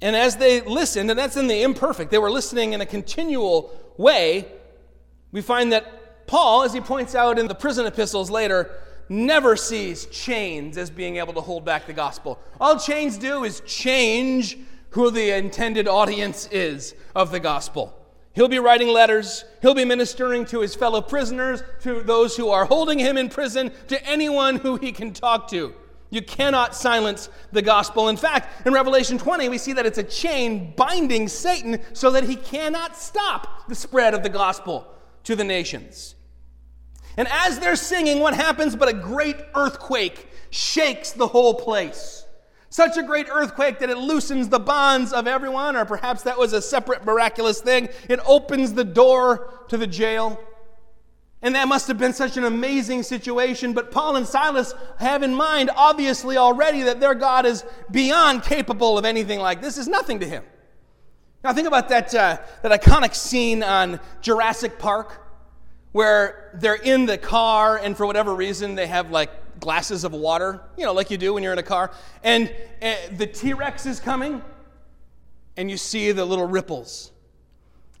[0.00, 3.72] And as they listened, and that's in the imperfect, they were listening in a continual
[3.96, 4.46] way,
[5.32, 8.70] we find that Paul, as he points out in the prison epistles later,
[9.08, 12.38] never sees chains as being able to hold back the gospel.
[12.60, 14.58] All chains do is change
[14.90, 17.94] who the intended audience is of the gospel.
[18.34, 19.44] He'll be writing letters.
[19.62, 23.72] He'll be ministering to his fellow prisoners, to those who are holding him in prison,
[23.88, 25.74] to anyone who he can talk to.
[26.10, 28.08] You cannot silence the gospel.
[28.08, 32.24] In fact, in Revelation 20, we see that it's a chain binding Satan so that
[32.24, 34.86] he cannot stop the spread of the gospel
[35.24, 36.15] to the nations.
[37.16, 42.24] And as they're singing, what happens but a great earthquake shakes the whole place.
[42.68, 46.52] Such a great earthquake that it loosens the bonds of everyone, or perhaps that was
[46.52, 47.88] a separate miraculous thing.
[48.08, 50.38] It opens the door to the jail.
[51.40, 53.72] And that must have been such an amazing situation.
[53.72, 58.98] But Paul and Silas have in mind, obviously, already that their God is beyond capable
[58.98, 59.78] of anything like this.
[59.78, 60.42] is nothing to him.
[61.44, 65.25] Now, think about that, uh, that iconic scene on Jurassic Park
[65.96, 69.30] where they're in the car and for whatever reason they have like
[69.60, 71.90] glasses of water, you know, like you do when you're in a car.
[72.22, 74.42] And, and the T Rex is coming,
[75.56, 77.12] and you see the little ripples.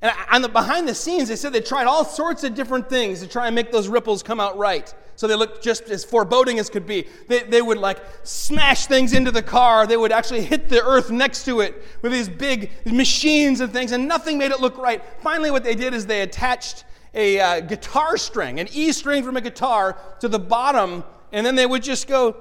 [0.02, 3.20] And on the behind the scenes, they said they tried all sorts of different things
[3.20, 4.94] to try and make those ripples come out right.
[5.14, 7.06] So they looked just as foreboding as could be.
[7.28, 9.86] They, they would like smash things into the car.
[9.86, 13.92] They would actually hit the earth next to it with these big machines and things,
[13.92, 15.02] and nothing made it look right.
[15.22, 19.36] Finally, what they did is they attached a uh, guitar string, an E string from
[19.36, 22.36] a guitar, to the bottom and then they would just go,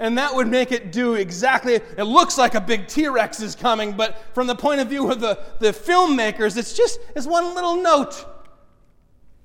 [0.00, 3.92] and that would make it do exactly it looks like a big t-rex is coming
[3.92, 7.76] but from the point of view of the, the filmmakers it's just it's one little
[7.76, 8.26] note.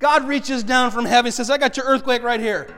[0.00, 2.74] God reaches down from heaven and says i got your earthquake right here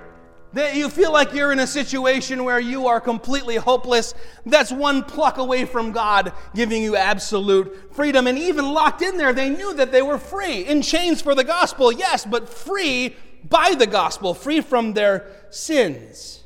[0.52, 4.14] that you feel like you're in a situation where you are completely hopeless
[4.46, 9.32] that's one pluck away from god giving you absolute freedom and even locked in there
[9.32, 13.14] they knew that they were free in chains for the gospel yes but free
[13.48, 16.44] by the gospel, free from their sins.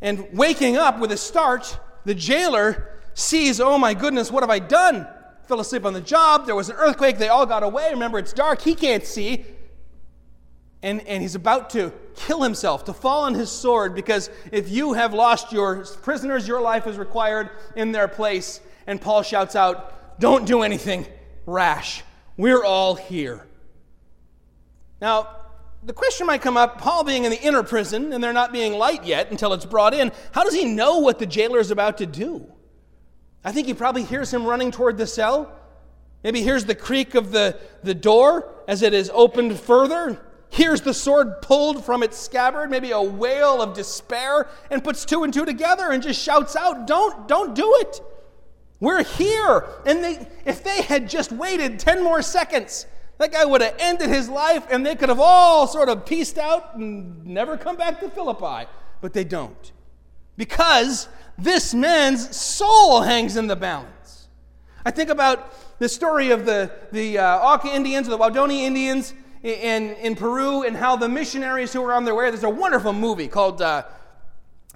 [0.00, 4.58] And waking up with a start, the jailer sees, oh my goodness, what have I
[4.58, 5.08] done?
[5.46, 6.46] Fell asleep on the job.
[6.46, 7.18] There was an earthquake.
[7.18, 7.90] They all got away.
[7.90, 8.60] Remember, it's dark.
[8.60, 9.44] He can't see.
[10.82, 14.92] And, and he's about to kill himself, to fall on his sword, because if you
[14.92, 18.60] have lost your prisoners, your life is required in their place.
[18.86, 21.06] And Paul shouts out, Don't do anything
[21.46, 22.04] rash.
[22.36, 23.44] We're all here.
[25.00, 25.28] Now,
[25.82, 28.74] the question might come up Paul being in the inner prison and there not being
[28.74, 31.98] light yet until it's brought in, how does he know what the jailer is about
[31.98, 32.46] to do?
[33.44, 35.52] I think he probably hears him running toward the cell.
[36.24, 40.94] Maybe hears the creak of the, the door as it is opened further, hears the
[40.94, 45.44] sword pulled from its scabbard, maybe a wail of despair, and puts two and two
[45.44, 48.00] together and just shouts out, Don't, don't do it.
[48.80, 49.66] We're here.
[49.84, 52.86] And they, if they had just waited 10 more seconds,
[53.18, 56.38] that guy would have ended his life and they could have all sort of pieced
[56.38, 58.68] out and never come back to Philippi.
[59.00, 59.72] But they don't.
[60.36, 64.28] Because this man's soul hangs in the balance.
[64.84, 69.14] I think about the story of the, the uh, Auca Indians or the Waodani Indians
[69.42, 72.92] in, in Peru and how the missionaries who were on their way, there's a wonderful
[72.92, 73.84] movie called uh,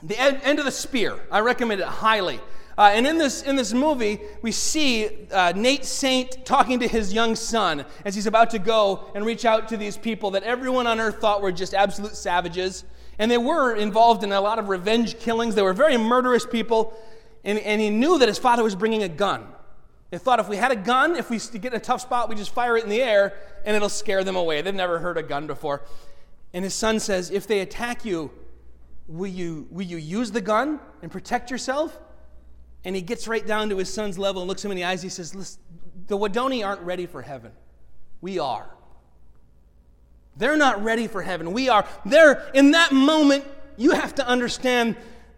[0.02, 1.18] The End of the Spear.
[1.30, 2.40] I recommend it highly.
[2.78, 7.12] Uh, and in this, in this movie, we see uh, Nate Saint talking to his
[7.12, 10.86] young son as he's about to go and reach out to these people that everyone
[10.86, 12.84] on earth thought were just absolute savages.
[13.18, 15.54] And they were involved in a lot of revenge killings.
[15.54, 16.94] They were very murderous people.
[17.44, 19.46] And, and he knew that his father was bringing a gun.
[20.12, 22.34] They thought if we had a gun, if we get in a tough spot, we
[22.34, 23.32] just fire it in the air
[23.64, 24.60] and it'll scare them away.
[24.60, 25.80] They've never heard a gun before.
[26.52, 28.30] And his son says, If they attack you,
[29.08, 31.98] will you, will you use the gun and protect yourself?
[32.84, 35.00] And he gets right down to his son's level and looks him in the eyes.
[35.00, 35.56] He says,
[36.08, 37.52] the Waodani aren't ready for heaven.
[38.20, 38.68] We are.
[40.36, 41.54] They're not ready for heaven.
[41.54, 41.86] We are.
[42.04, 43.46] They're, in that moment,
[43.78, 44.96] you have to understand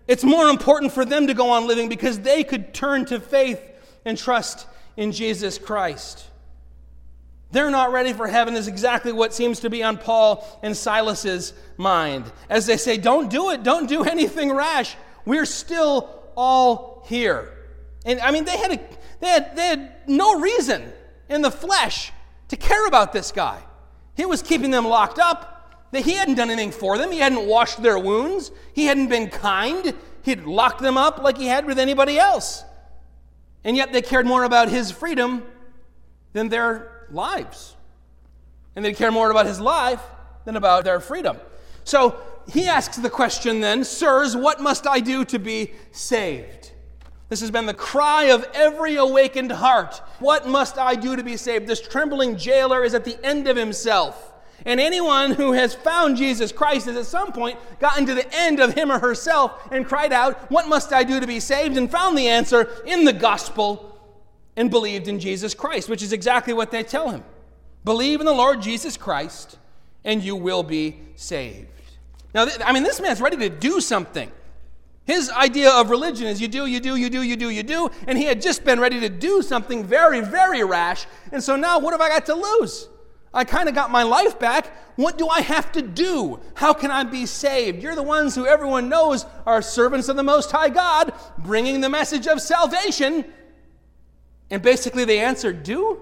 [0.08, 3.60] it's more important for them to go on living because they could turn to faith
[4.04, 6.26] and trust in Jesus Christ.
[7.50, 11.52] They're not ready for heaven is exactly what seems to be on Paul and Silas's
[11.76, 12.30] mind.
[12.48, 14.96] As they say, don't do it, don't do anything rash.
[15.24, 17.52] We're still all here.
[18.04, 18.80] And I mean, they had, a,
[19.20, 20.92] they had, they had no reason
[21.28, 22.12] in the flesh
[22.48, 23.62] to care about this guy.
[24.16, 25.90] He was keeping them locked up.
[25.92, 27.12] That He hadn't done anything for them.
[27.12, 28.50] He hadn't washed their wounds.
[28.74, 29.94] He hadn't been kind.
[30.22, 32.64] He'd locked them up like he had with anybody else.
[33.64, 35.42] And yet they cared more about his freedom
[36.32, 37.74] than their lives.
[38.76, 40.02] And they cared more about his life
[40.44, 41.38] than about their freedom.
[41.84, 42.18] So
[42.52, 46.72] he asks the question then, Sirs, what must I do to be saved?
[47.30, 49.96] This has been the cry of every awakened heart.
[50.18, 51.66] What must I do to be saved?
[51.66, 54.33] This trembling jailer is at the end of himself.
[54.64, 58.60] And anyone who has found Jesus Christ has at some point gotten to the end
[58.60, 61.76] of him or herself and cried out, What must I do to be saved?
[61.76, 63.98] and found the answer in the gospel
[64.56, 67.24] and believed in Jesus Christ, which is exactly what they tell him.
[67.84, 69.58] Believe in the Lord Jesus Christ,
[70.04, 71.68] and you will be saved.
[72.34, 74.30] Now, I mean, this man's ready to do something.
[75.04, 77.90] His idea of religion is you do, you do, you do, you do, you do,
[78.06, 81.06] and he had just been ready to do something very, very rash.
[81.30, 82.88] And so now, what have I got to lose?
[83.34, 84.66] I kind of got my life back.
[84.96, 86.38] What do I have to do?
[86.54, 87.82] How can I be saved?
[87.82, 91.88] You're the ones who everyone knows are servants of the Most High God, bringing the
[91.88, 93.24] message of salvation.
[94.50, 96.00] And basically, they answer, Do?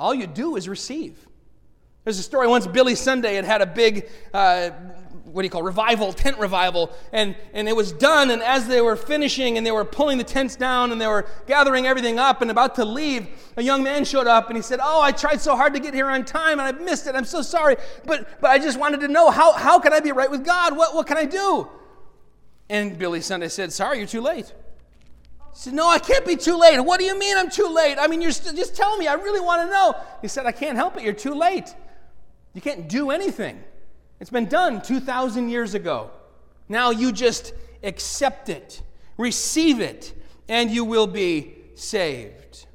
[0.00, 1.28] All you do is receive.
[2.04, 4.70] There's a story once Billy Sunday had had a big, uh,
[5.32, 8.30] what do you call revival, tent revival, and, and it was done.
[8.30, 11.26] And as they were finishing and they were pulling the tents down and they were
[11.46, 14.78] gathering everything up and about to leave, a young man showed up and he said,
[14.82, 17.14] Oh, I tried so hard to get here on time and I missed it.
[17.14, 17.76] I'm so sorry.
[18.04, 20.76] But, but I just wanted to know how, how can I be right with God?
[20.76, 21.68] What, what can I do?
[22.68, 24.46] And Billy Sunday said, Sorry, you're too late.
[24.46, 26.78] He said, No, I can't be too late.
[26.78, 27.96] What do you mean I'm too late?
[27.98, 29.06] I mean, you're st- just tell me.
[29.06, 29.94] I really want to know.
[30.20, 31.02] He said, I can't help it.
[31.02, 31.74] You're too late.
[32.52, 33.64] You can't do anything.
[34.22, 36.08] It's been done 2,000 years ago.
[36.68, 38.80] Now you just accept it,
[39.18, 40.14] receive it,
[40.48, 42.66] and you will be saved.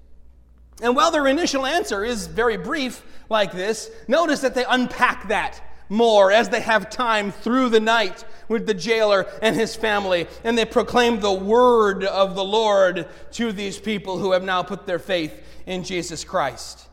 [0.82, 5.64] And while their initial answer is very brief, like this, notice that they unpack that
[5.88, 10.58] more as they have time through the night with the jailer and his family, and
[10.58, 15.00] they proclaim the word of the Lord to these people who have now put their
[15.00, 16.87] faith in Jesus Christ.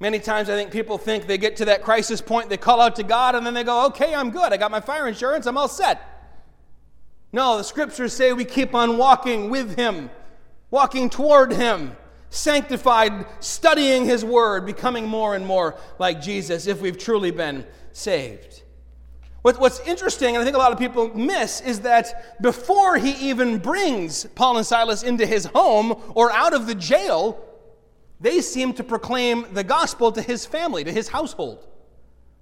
[0.00, 2.96] Many times I think people think they get to that crisis point, they call out
[2.96, 4.52] to God, and then they go, okay, I'm good.
[4.52, 6.00] I got my fire insurance, I'm all set.
[7.32, 10.10] No, the scriptures say we keep on walking with Him,
[10.70, 11.96] walking toward Him,
[12.30, 18.62] sanctified, studying His Word, becoming more and more like Jesus if we've truly been saved.
[19.42, 23.58] What's interesting, and I think a lot of people miss, is that before he even
[23.58, 27.42] brings Paul and Silas into his home or out of the jail,
[28.20, 31.66] they seemed to proclaim the gospel to his family, to his household.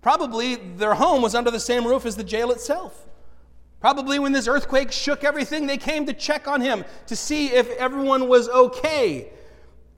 [0.01, 3.07] Probably their home was under the same roof as the jail itself.
[3.81, 7.69] Probably when this earthquake shook everything, they came to check on him to see if
[7.71, 9.31] everyone was okay.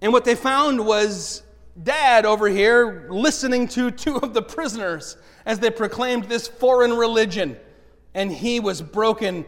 [0.01, 1.43] And what they found was
[1.81, 7.57] dad over here listening to two of the prisoners as they proclaimed this foreign religion.
[8.15, 9.45] And he was broken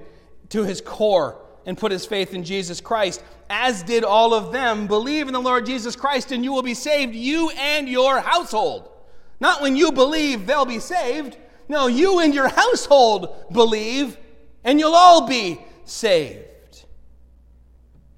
[0.50, 4.86] to his core and put his faith in Jesus Christ, as did all of them.
[4.86, 8.88] Believe in the Lord Jesus Christ and you will be saved, you and your household.
[9.40, 11.36] Not when you believe they'll be saved.
[11.68, 14.16] No, you and your household believe
[14.64, 16.46] and you'll all be saved.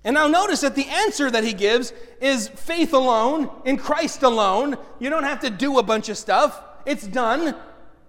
[0.05, 4.77] And now notice that the answer that he gives is faith alone, in Christ alone.
[4.99, 7.55] You don't have to do a bunch of stuff, it's done.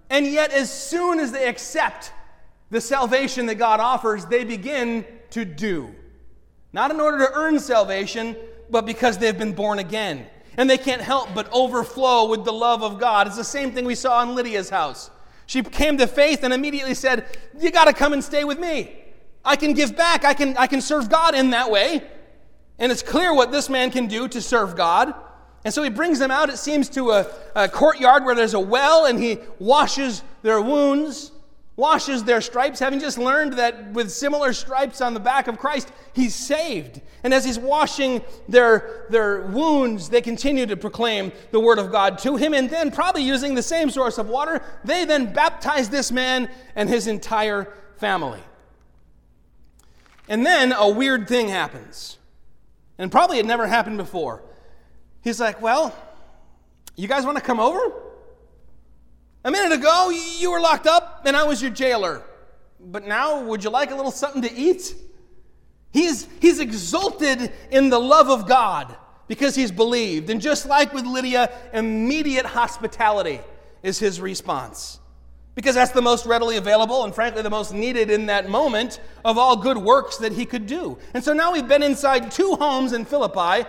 [0.10, 2.13] And yet, as soon as they accept
[2.74, 5.94] the salvation that God offers, they begin to do.
[6.74, 8.36] Not in order to earn salvation,
[8.68, 10.26] but because they've been born again.
[10.58, 13.28] And they can't help but overflow with the love of God.
[13.28, 15.12] It's the same thing we saw in Lydia's house.
[15.46, 18.92] She came to faith and immediately said, You got to come and stay with me.
[19.46, 20.26] I can give back.
[20.26, 22.04] I can, I can serve God in that way.
[22.80, 25.14] And it's clear what this man can do to serve God.
[25.64, 28.60] And so he brings them out, it seems, to a, a courtyard where there's a
[28.60, 31.33] well, and he washes their wounds
[31.76, 35.92] washes their stripes, having just learned that with similar stripes on the back of Christ,
[36.14, 37.02] he's saved.
[37.24, 42.20] And as he's washing their, their wounds, they continue to proclaim the word of God
[42.20, 42.54] to him.
[42.54, 46.90] And then, probably using the same source of water, they then baptize this man and
[46.90, 48.42] his entire family.
[50.28, 52.18] And then a weird thing happens.
[52.98, 54.44] And probably it never happened before.
[55.22, 55.96] He's like, Well,
[56.96, 58.03] you guys want to come over?
[59.46, 62.24] A minute ago, you were locked up and I was your jailer.
[62.80, 64.96] But now, would you like a little something to eat?
[65.92, 68.96] He's, he's exalted in the love of God
[69.28, 70.30] because he's believed.
[70.30, 73.42] And just like with Lydia, immediate hospitality
[73.84, 75.00] is his response.
[75.56, 79.38] Because that's the most readily available and, frankly, the most needed in that moment of
[79.38, 80.98] all good works that he could do.
[81.14, 83.68] And so now we've been inside two homes in Philippi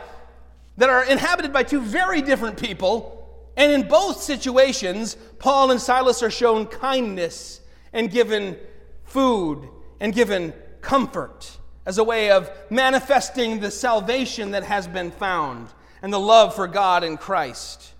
[0.76, 3.24] that are inhabited by two very different people
[3.57, 7.61] and in both situations, Paul and Silas are shown kindness
[7.92, 8.57] and given
[9.05, 9.68] food
[10.00, 15.68] and given comfort as a way of manifesting the salvation that has been found
[16.02, 17.92] and the love for God and Christ.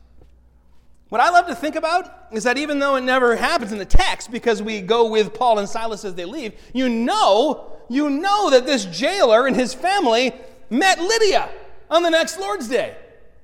[1.11, 3.85] What I love to think about is that even though it never happens in the
[3.85, 8.51] text because we go with Paul and Silas as they leave, you know, you know
[8.51, 10.33] that this jailer and his family
[10.71, 11.49] met Lydia
[11.91, 12.97] on the next Lord's Day.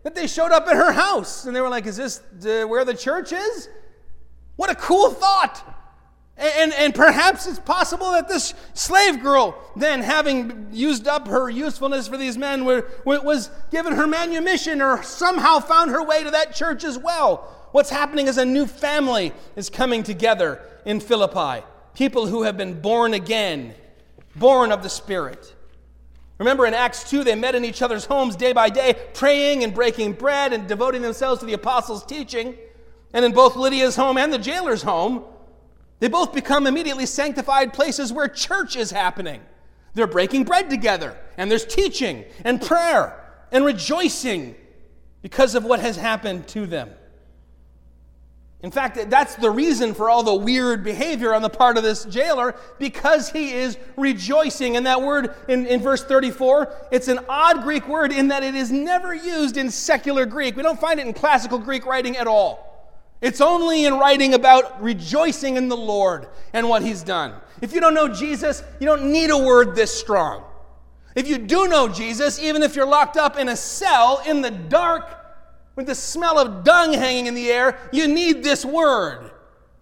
[0.02, 2.94] That they showed up at her house and they were like, Is this where the
[2.94, 3.68] church is?
[4.56, 5.62] What a cool thought!
[6.40, 12.08] And, and perhaps it's possible that this slave girl, then having used up her usefulness
[12.08, 16.82] for these men, was given her manumission or somehow found her way to that church
[16.82, 17.68] as well.
[17.72, 21.62] What's happening is a new family is coming together in Philippi.
[21.94, 23.74] People who have been born again,
[24.34, 25.54] born of the Spirit.
[26.40, 29.74] Remember in Acts 2, they met in each other's homes day by day, praying and
[29.74, 32.56] breaking bread and devoting themselves to the apostles' teaching.
[33.12, 35.24] And in both Lydia's home and the jailer's home,
[35.98, 39.42] they both become immediately sanctified places where church is happening.
[39.92, 43.22] They're breaking bread together, and there's teaching and prayer
[43.52, 44.54] and rejoicing
[45.20, 46.88] because of what has happened to them.
[48.62, 52.04] In fact, that's the reason for all the weird behavior on the part of this
[52.04, 54.76] jailer, because he is rejoicing.
[54.76, 58.54] And that word in, in verse 34, it's an odd Greek word in that it
[58.54, 60.56] is never used in secular Greek.
[60.56, 62.66] We don't find it in classical Greek writing at all.
[63.22, 67.34] It's only in writing about rejoicing in the Lord and what He's done.
[67.62, 70.44] If you don't know Jesus, you don't need a word this strong.
[71.14, 74.50] If you do know Jesus, even if you're locked up in a cell in the
[74.50, 75.19] dark
[75.80, 79.30] with the smell of dung hanging in the air, you need this word.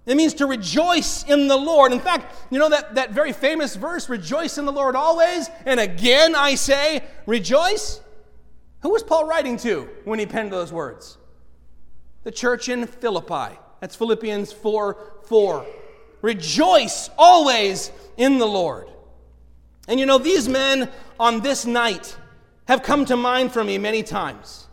[0.07, 1.93] It means to rejoice in the Lord.
[1.93, 5.79] In fact, you know that, that very famous verse, rejoice in the Lord always, and
[5.79, 8.01] again I say, rejoice?
[8.81, 11.19] Who was Paul writing to when he penned those words?
[12.29, 13.59] the church in Philippi.
[13.81, 14.97] That's Philippians 4
[15.27, 15.67] 4.
[16.21, 18.87] Rejoice always in the Lord.
[19.89, 22.15] And you know, these men on this night
[22.67, 24.68] have come to mind for me many times.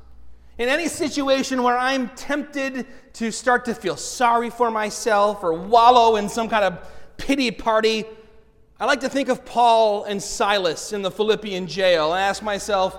[0.57, 6.15] In any situation where I'm tempted to start to feel sorry for myself or wallow
[6.15, 6.79] in some kind of
[7.17, 8.05] pity party,
[8.79, 12.97] I like to think of Paul and Silas in the Philippian jail and ask myself,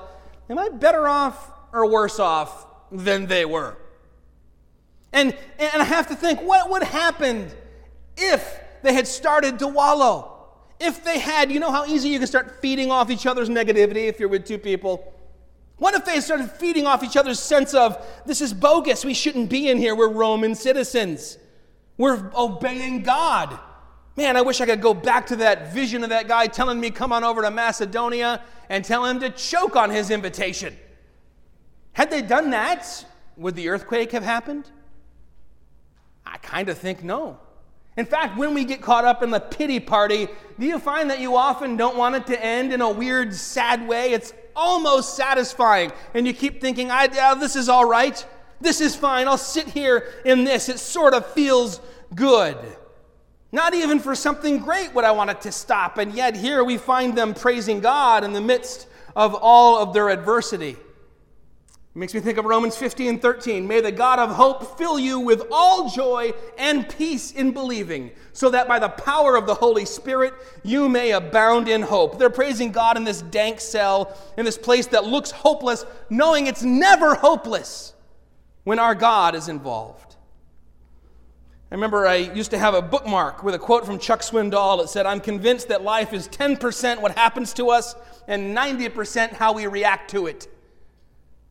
[0.51, 3.77] am I better off or worse off than they were?
[5.13, 7.51] And, and I have to think, what would happen
[8.19, 10.33] if they had started to wallow?
[10.79, 14.09] If they had, you know how easy you can start feeding off each other's negativity
[14.09, 15.15] if you're with two people?
[15.79, 19.51] What if they started feeding off each other's sense of, this is bogus, we shouldn't
[19.51, 21.39] be in here, we're Roman citizens,
[21.99, 23.59] we're obeying God?
[24.17, 26.91] Man, I wish I could go back to that vision of that guy telling me,
[26.91, 30.75] come on over to Macedonia and tell him to choke on his invitation.
[31.93, 33.05] Had they done that,
[33.37, 34.71] would the earthquake have happened?
[36.25, 37.39] I kind of think no.
[37.99, 41.21] In fact, when we get caught up in the pity party, do you find that
[41.21, 44.13] you often don't want it to end in a weird, sad way?
[44.13, 45.93] It's almost satisfying.
[46.15, 48.27] And you keep thinking, I, this is all right.
[48.61, 49.29] This is fine.
[49.29, 50.69] I'll sit here in this.
[50.69, 51.81] It sort of feels
[52.15, 52.57] good.
[53.53, 55.99] Not even for something great would I want it to stop.
[55.99, 60.09] And yet, here we find them praising God in the midst of all of their
[60.09, 60.77] adversity.
[61.97, 63.67] Makes me think of Romans 15 and 13.
[63.67, 68.51] May the God of hope fill you with all joy and peace in believing, so
[68.51, 72.19] that by the power of the Holy Spirit you may abound in hope.
[72.19, 76.63] They're praising God in this dank cell, in this place that looks hopeless, knowing it's
[76.63, 77.95] never hopeless
[78.65, 80.17] when our God is involved.
[81.71, 84.91] I remember I used to have a bookmark with a quote from Chuck Swindoll that
[84.91, 87.95] said, I'm convinced that life is 10% what happens to us
[88.29, 90.47] and 90% how we react to it.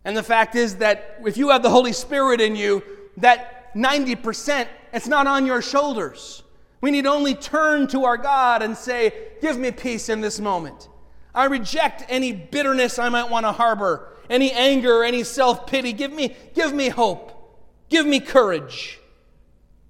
[0.06, 2.84] And the fact is that if you have the Holy Spirit in you,
[3.18, 6.43] that 90%, it's not on your shoulders.
[6.80, 10.88] We need only turn to our God and say, Give me peace in this moment.
[11.34, 15.91] I reject any bitterness I might want to harbor, any anger, any self pity.
[15.91, 17.32] Give me, give me hope.
[17.89, 18.99] Give me courage.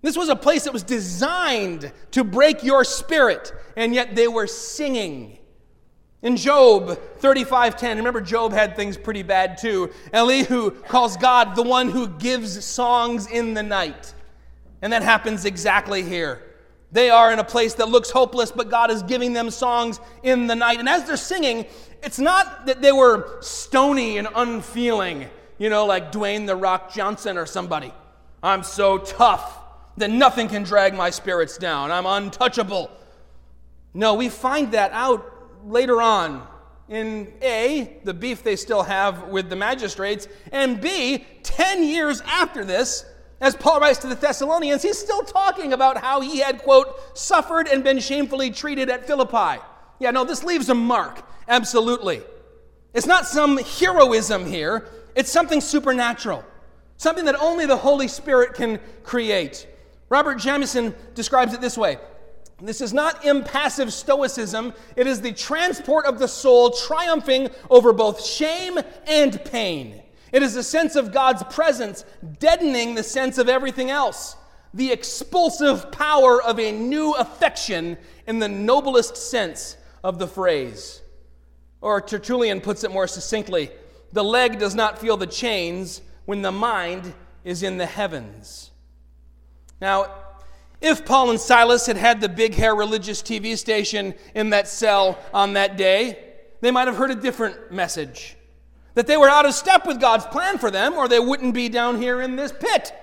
[0.01, 4.47] This was a place that was designed to break your spirit, and yet they were
[4.47, 5.39] singing.
[6.25, 9.91] In Job 35:10, remember Job had things pretty bad too.
[10.11, 14.15] Elihu calls God the one who gives songs in the night.
[14.81, 16.41] And that happens exactly here.
[16.91, 20.47] They are in a place that looks hopeless, but God is giving them songs in
[20.47, 20.79] the night.
[20.79, 21.67] And as they're singing,
[22.01, 27.37] it's not that they were stony and unfeeling, you know, like Dwayne the Rock Johnson
[27.37, 27.93] or somebody.
[28.41, 29.59] I'm so tough
[29.97, 31.91] that nothing can drag my spirits down.
[31.91, 32.89] I'm untouchable.
[33.93, 35.34] No, we find that out
[35.65, 36.47] later on
[36.87, 42.63] in A, the beef they still have with the magistrates, and B, 10 years after
[42.63, 43.05] this,
[43.41, 47.67] as Paul writes to the Thessalonians, he's still talking about how he had, quote, suffered
[47.67, 49.61] and been shamefully treated at Philippi.
[49.99, 52.21] Yeah, no, this leaves a mark, absolutely.
[52.93, 56.45] It's not some heroism here, it's something supernatural,
[56.97, 59.67] something that only the Holy Spirit can create.
[60.09, 61.97] Robert Jamieson describes it this way
[62.61, 68.25] this is not impassive stoicism, it is the transport of the soul triumphing over both
[68.25, 70.01] shame and pain.
[70.31, 72.05] It is the sense of God's presence
[72.39, 74.35] deadening the sense of everything else.
[74.73, 77.97] The expulsive power of a new affection
[78.27, 81.01] in the noblest sense of the phrase.
[81.81, 83.69] Or Tertullian puts it more succinctly
[84.11, 88.71] the leg does not feel the chains when the mind is in the heavens.
[89.81, 90.09] Now,
[90.85, 95.17] if Paul and Silas had had the big hair religious TV station in that cell
[95.33, 96.19] on that day,
[96.61, 98.37] they might have heard a different message.
[98.93, 101.69] That they were out of step with God's plan for them, or they wouldn't be
[101.69, 102.93] down here in this pit.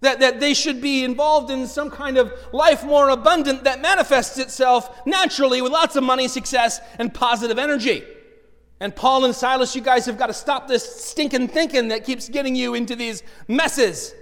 [0.00, 4.38] That, that they should be involved in some kind of life more abundant that manifests
[4.38, 8.04] itself naturally with lots of money, success, and positive energy.
[8.80, 12.28] And Paul and Silas, you guys have got to stop this stinking thinking that keeps
[12.28, 14.12] getting you into these messes.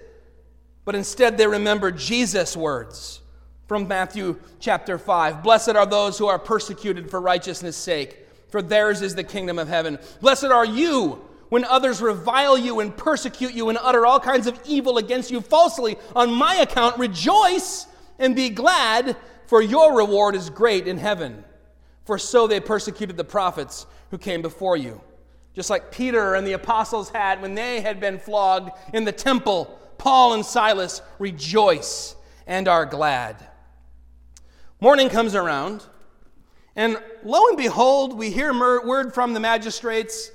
[0.90, 3.20] But instead, they remember Jesus' words
[3.68, 9.00] from Matthew chapter 5 Blessed are those who are persecuted for righteousness' sake, for theirs
[9.00, 10.00] is the kingdom of heaven.
[10.20, 14.58] Blessed are you when others revile you and persecute you and utter all kinds of
[14.66, 16.98] evil against you falsely on my account.
[16.98, 17.86] Rejoice
[18.18, 19.16] and be glad,
[19.46, 21.44] for your reward is great in heaven.
[22.04, 25.00] For so they persecuted the prophets who came before you.
[25.54, 29.76] Just like Peter and the apostles had when they had been flogged in the temple,
[30.00, 33.36] Paul and Silas rejoice and are glad.
[34.80, 35.84] Morning comes around,
[36.74, 38.50] and lo and behold, we hear
[38.82, 40.30] word from the magistrates.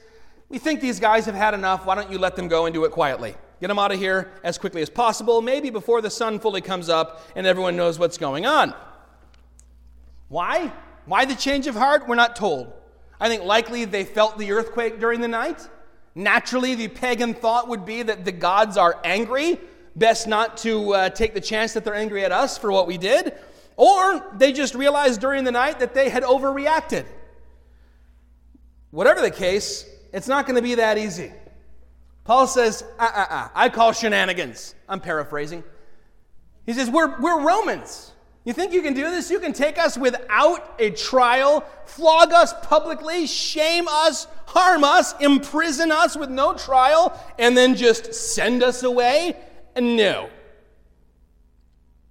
[0.49, 1.87] We think these guys have had enough.
[1.87, 3.33] Why don't you let them go and do it quietly?
[3.59, 6.87] Get them out of here as quickly as possible, maybe before the sun fully comes
[6.87, 8.71] up and everyone knows what's going on.
[10.27, 10.71] Why?
[11.05, 12.07] Why the change of heart?
[12.07, 12.71] We're not told.
[13.19, 15.67] I think likely they felt the earthquake during the night.
[16.15, 19.59] Naturally, the pagan thought would be that the gods are angry.
[19.97, 22.97] Best not to uh, take the chance that they're angry at us for what we
[22.97, 23.33] did.
[23.75, 27.05] Or they just realized during the night that they had overreacted.
[28.91, 31.33] Whatever the case, it's not going to be that easy.
[32.23, 34.73] Paul says, uh uh uh, I call shenanigans.
[34.87, 35.63] I'm paraphrasing.
[36.65, 38.13] He says, We're, we're Romans.
[38.45, 39.31] You think you can do this?
[39.31, 45.91] You can take us without a trial, flog us publicly, shame us, harm us, imprison
[45.91, 49.35] us with no trial, and then just send us away?
[49.75, 50.29] And No.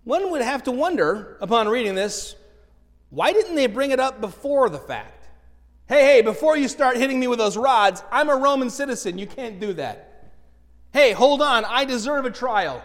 [0.03, 2.35] One would have to wonder, upon reading this,
[3.09, 5.29] why didn't they bring it up before the fact?
[5.87, 9.19] Hey, hey, before you start hitting me with those rods, I'm a Roman citizen.
[9.19, 10.33] You can't do that.
[10.93, 12.83] Hey, hold on, I deserve a trial.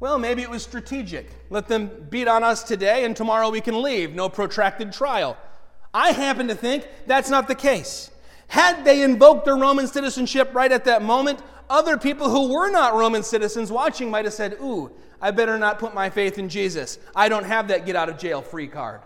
[0.00, 1.30] Well, maybe it was strategic.
[1.50, 4.14] Let them beat on us today, and tomorrow we can leave.
[4.14, 5.36] No protracted trial.
[5.92, 8.10] I happen to think that's not the case.
[8.48, 11.40] Had they invoked their Roman citizenship right at that moment,
[11.70, 14.90] other people who were not Roman citizens watching might have said, Ooh,
[15.20, 16.98] I better not put my faith in Jesus.
[17.16, 19.00] I don't have that get out of jail free card.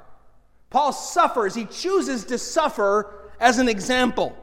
[0.70, 4.36] Paul suffers, he chooses to suffer as an example.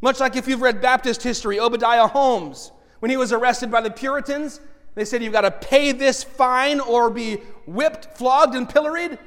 [0.00, 2.70] Much like if you've read Baptist history, Obadiah Holmes,
[3.00, 4.60] when he was arrested by the Puritans,
[4.96, 7.36] they said, You've got to pay this fine or be
[7.66, 9.18] whipped, flogged, and pilloried.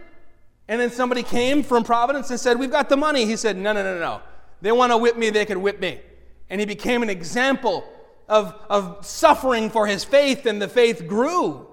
[0.67, 3.25] And then somebody came from Providence and said, We've got the money.
[3.25, 4.21] He said, No, no, no, no.
[4.61, 6.01] They want to whip me, they could whip me.
[6.49, 7.87] And he became an example
[8.27, 11.67] of, of suffering for his faith, and the faith grew.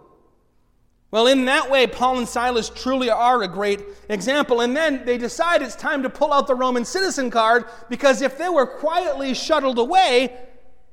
[1.11, 3.81] Well, in that way, Paul and Silas truly are a great
[4.11, 4.61] example.
[4.61, 8.37] And then they decide it's time to pull out the Roman citizen card because if
[8.37, 10.37] they were quietly shuttled away,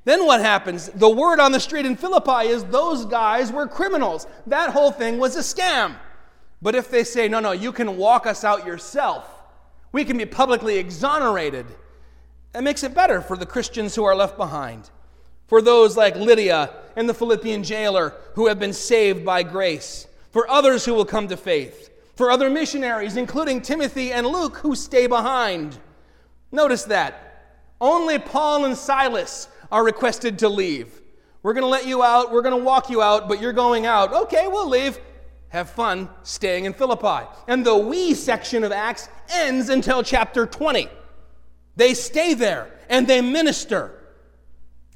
[0.04, 0.88] then what happens?
[0.88, 4.26] The word on the street in Philippi is those guys were criminals.
[4.46, 5.96] That whole thing was a scam.
[6.60, 9.28] But if they say, no, no, you can walk us out yourself,
[9.92, 11.66] we can be publicly exonerated,
[12.52, 14.90] that makes it better for the Christians who are left behind.
[15.46, 20.06] For those like Lydia and the Philippian jailer who have been saved by grace.
[20.30, 21.90] For others who will come to faith.
[22.16, 25.78] For other missionaries, including Timothy and Luke, who stay behind.
[26.50, 27.64] Notice that.
[27.80, 31.00] Only Paul and Silas are requested to leave.
[31.42, 33.84] We're going to let you out, we're going to walk you out, but you're going
[33.84, 34.12] out.
[34.12, 34.98] Okay, we'll leave.
[35.48, 37.28] Have fun staying in Philippi.
[37.46, 40.88] And the we section of Acts ends until chapter 20.
[41.76, 43.92] They stay there and they minister.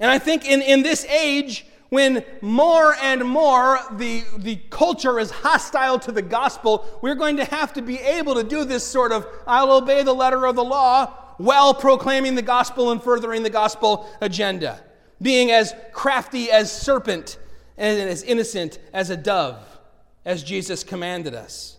[0.01, 5.31] And I think in, in this age, when more and more the, the culture is
[5.31, 9.13] hostile to the gospel, we're going to have to be able to do this sort
[9.13, 13.51] of I'll obey the letter of the law while proclaiming the gospel and furthering the
[13.51, 14.81] gospel agenda,
[15.23, 17.39] being as crafty as serpent
[17.77, 19.57] and as innocent as a dove,
[20.25, 21.79] as Jesus commanded us.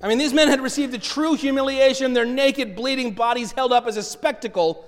[0.00, 3.86] I mean, these men had received a true humiliation, their naked, bleeding bodies held up
[3.86, 4.84] as a spectacle.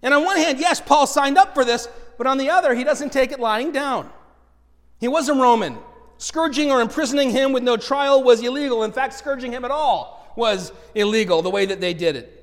[0.00, 2.84] And on one hand, yes, Paul signed up for this, but on the other, he
[2.84, 4.08] doesn't take it lying down.
[5.00, 5.76] He was a Roman.
[6.18, 8.84] Scourging or imprisoning him with no trial was illegal.
[8.84, 12.37] In fact, scourging him at all was illegal, the way that they did it.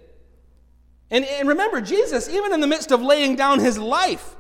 [1.12, 4.36] And, and remember, Jesus, even in the midst of laying down his life,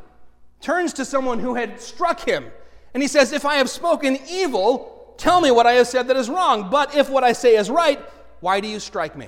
[0.61, 2.51] turns to someone who had struck him,
[2.93, 6.17] and he says, If I have spoken evil, tell me what I have said that
[6.17, 6.69] is wrong.
[6.69, 7.99] But if what I say is right,
[8.39, 9.27] why do you strike me?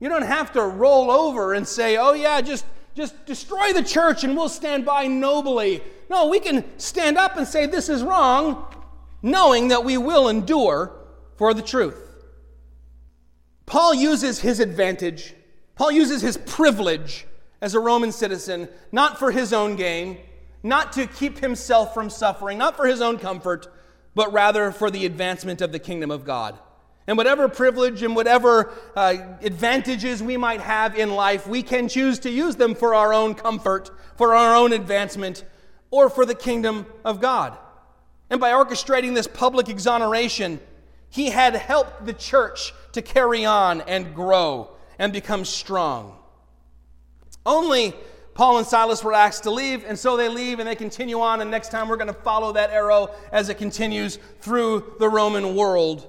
[0.00, 4.24] You don't have to roll over and say, Oh, yeah, just, just destroy the church
[4.24, 5.82] and we'll stand by nobly.
[6.10, 8.64] No, we can stand up and say, This is wrong,
[9.22, 10.92] knowing that we will endure
[11.36, 12.04] for the truth.
[13.64, 15.34] Paul uses his advantage,
[15.78, 17.24] Paul uses his privilege
[17.60, 20.18] as a Roman citizen, not for his own gain,
[20.64, 23.68] not to keep himself from suffering, not for his own comfort,
[24.12, 26.58] but rather for the advancement of the kingdom of God.
[27.06, 32.18] And whatever privilege and whatever uh, advantages we might have in life, we can choose
[32.20, 35.44] to use them for our own comfort, for our own advancement,
[35.92, 37.56] or for the kingdom of God.
[38.30, 40.58] And by orchestrating this public exoneration,
[41.08, 46.16] he had helped the church to carry on and grow and become strong.
[47.46, 47.94] Only
[48.34, 51.40] Paul and Silas were asked to leave, and so they leave and they continue on.
[51.40, 55.56] And next time we're going to follow that arrow as it continues through the Roman
[55.56, 56.06] world.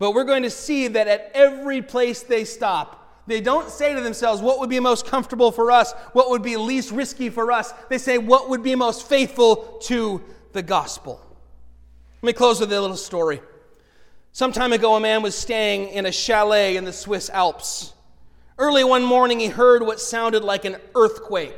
[0.00, 4.00] But we're going to see that at every place they stop, they don't say to
[4.00, 5.92] themselves, What would be most comfortable for us?
[6.14, 7.72] What would be least risky for us?
[7.88, 10.20] They say, What would be most faithful to
[10.52, 11.20] the gospel?
[12.22, 13.40] Let me close with a little story.
[14.32, 17.92] Some time ago, a man was staying in a chalet in the Swiss Alps.
[18.58, 21.56] Early one morning, he heard what sounded like an earthquake,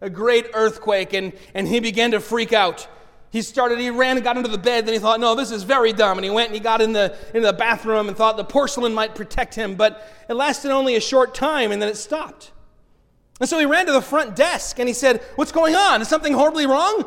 [0.00, 2.88] a great earthquake, and, and he began to freak out.
[3.30, 5.64] He started, he ran and got into the bed, then he thought, no, this is
[5.64, 6.16] very dumb.
[6.16, 8.94] And he went and he got in the, into the bathroom and thought the porcelain
[8.94, 12.52] might protect him, but it lasted only a short time and then it stopped.
[13.40, 16.00] And so he ran to the front desk and he said, What's going on?
[16.00, 17.04] Is something horribly wrong?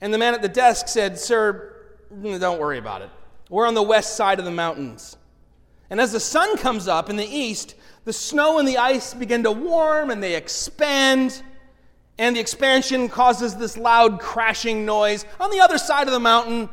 [0.00, 1.74] And the man at the desk said, Sir,
[2.10, 3.10] don't worry about it.
[3.48, 5.16] We're on the west side of the mountains.
[5.88, 7.74] And as the sun comes up in the east,
[8.04, 11.42] the snow and the ice begin to warm and they expand.
[12.18, 16.68] And the expansion causes this loud crashing noise on the other side of the mountain.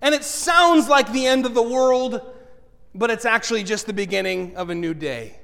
[0.00, 2.20] And it sounds like the end of the world,
[2.94, 5.38] but it's actually just the beginning of a new day.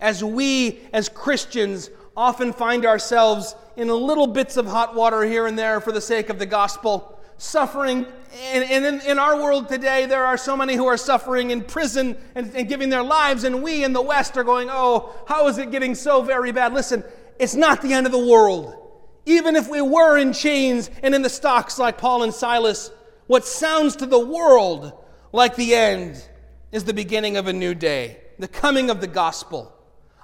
[0.00, 5.58] As we, as Christians, often find ourselves in little bits of hot water here and
[5.58, 8.06] there for the sake of the gospel, suffering.
[8.52, 12.16] And, in, in, our world today, there are so many who are suffering in prison
[12.34, 15.58] and, and giving their lives, and we in the West are going, oh, how is
[15.58, 16.72] it getting so very bad?
[16.72, 17.04] Listen,
[17.38, 18.78] it's not the end of the world.
[19.26, 22.90] Even if we were in chains and in the stocks like Paul and Silas,
[23.26, 24.92] what sounds to the world
[25.32, 26.22] like the end
[26.70, 29.72] is the beginning of a new day, the coming of the gospel.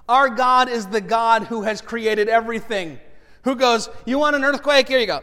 [0.09, 2.99] Our God is the God who has created everything,
[3.43, 4.89] who goes, You want an earthquake?
[4.89, 5.23] Here you go.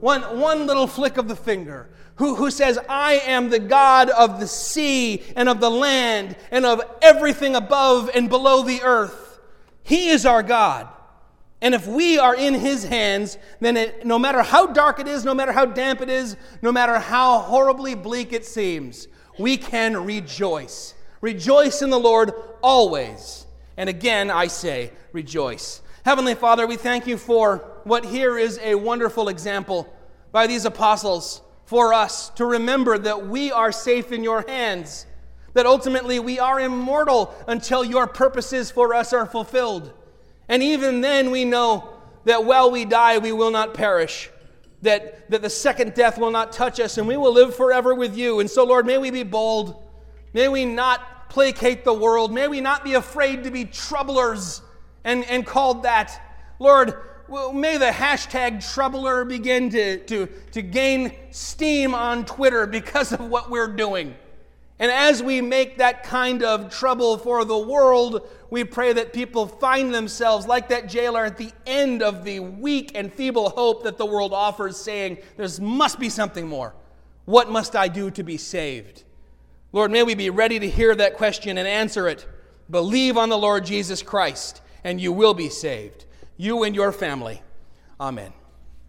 [0.00, 1.88] One, one little flick of the finger.
[2.16, 6.66] Who, who says, I am the God of the sea and of the land and
[6.66, 9.38] of everything above and below the earth.
[9.84, 10.88] He is our God.
[11.60, 15.24] And if we are in His hands, then it, no matter how dark it is,
[15.24, 20.04] no matter how damp it is, no matter how horribly bleak it seems, we can
[20.04, 20.94] rejoice.
[21.20, 22.32] Rejoice in the Lord
[22.62, 23.46] always.
[23.76, 25.82] And again, I say, rejoice.
[26.08, 29.94] Heavenly Father, we thank you for what here is a wonderful example
[30.32, 35.04] by these apostles for us to remember that we are safe in your hands,
[35.52, 39.92] that ultimately we are immortal until your purposes for us are fulfilled.
[40.48, 41.90] And even then, we know
[42.24, 44.30] that while we die, we will not perish,
[44.80, 48.16] that, that the second death will not touch us, and we will live forever with
[48.16, 48.40] you.
[48.40, 49.76] And so, Lord, may we be bold.
[50.32, 52.32] May we not placate the world.
[52.32, 54.62] May we not be afraid to be troublers
[55.04, 56.20] and, and called that.
[56.58, 56.94] Lord,
[57.52, 63.50] may the hashtag troubler begin to, to, to gain steam on Twitter because of what
[63.50, 64.14] we're doing.
[64.80, 69.46] And as we make that kind of trouble for the world, we pray that people
[69.46, 73.98] find themselves like that jailer at the end of the weak and feeble hope that
[73.98, 76.74] the world offers, saying, There must be something more.
[77.24, 79.02] What must I do to be saved?
[79.72, 82.26] Lord, may we be ready to hear that question and answer it.
[82.70, 86.04] Believe on the Lord Jesus Christ and you will be saved,
[86.36, 87.42] you and your family.
[88.00, 88.32] Amen.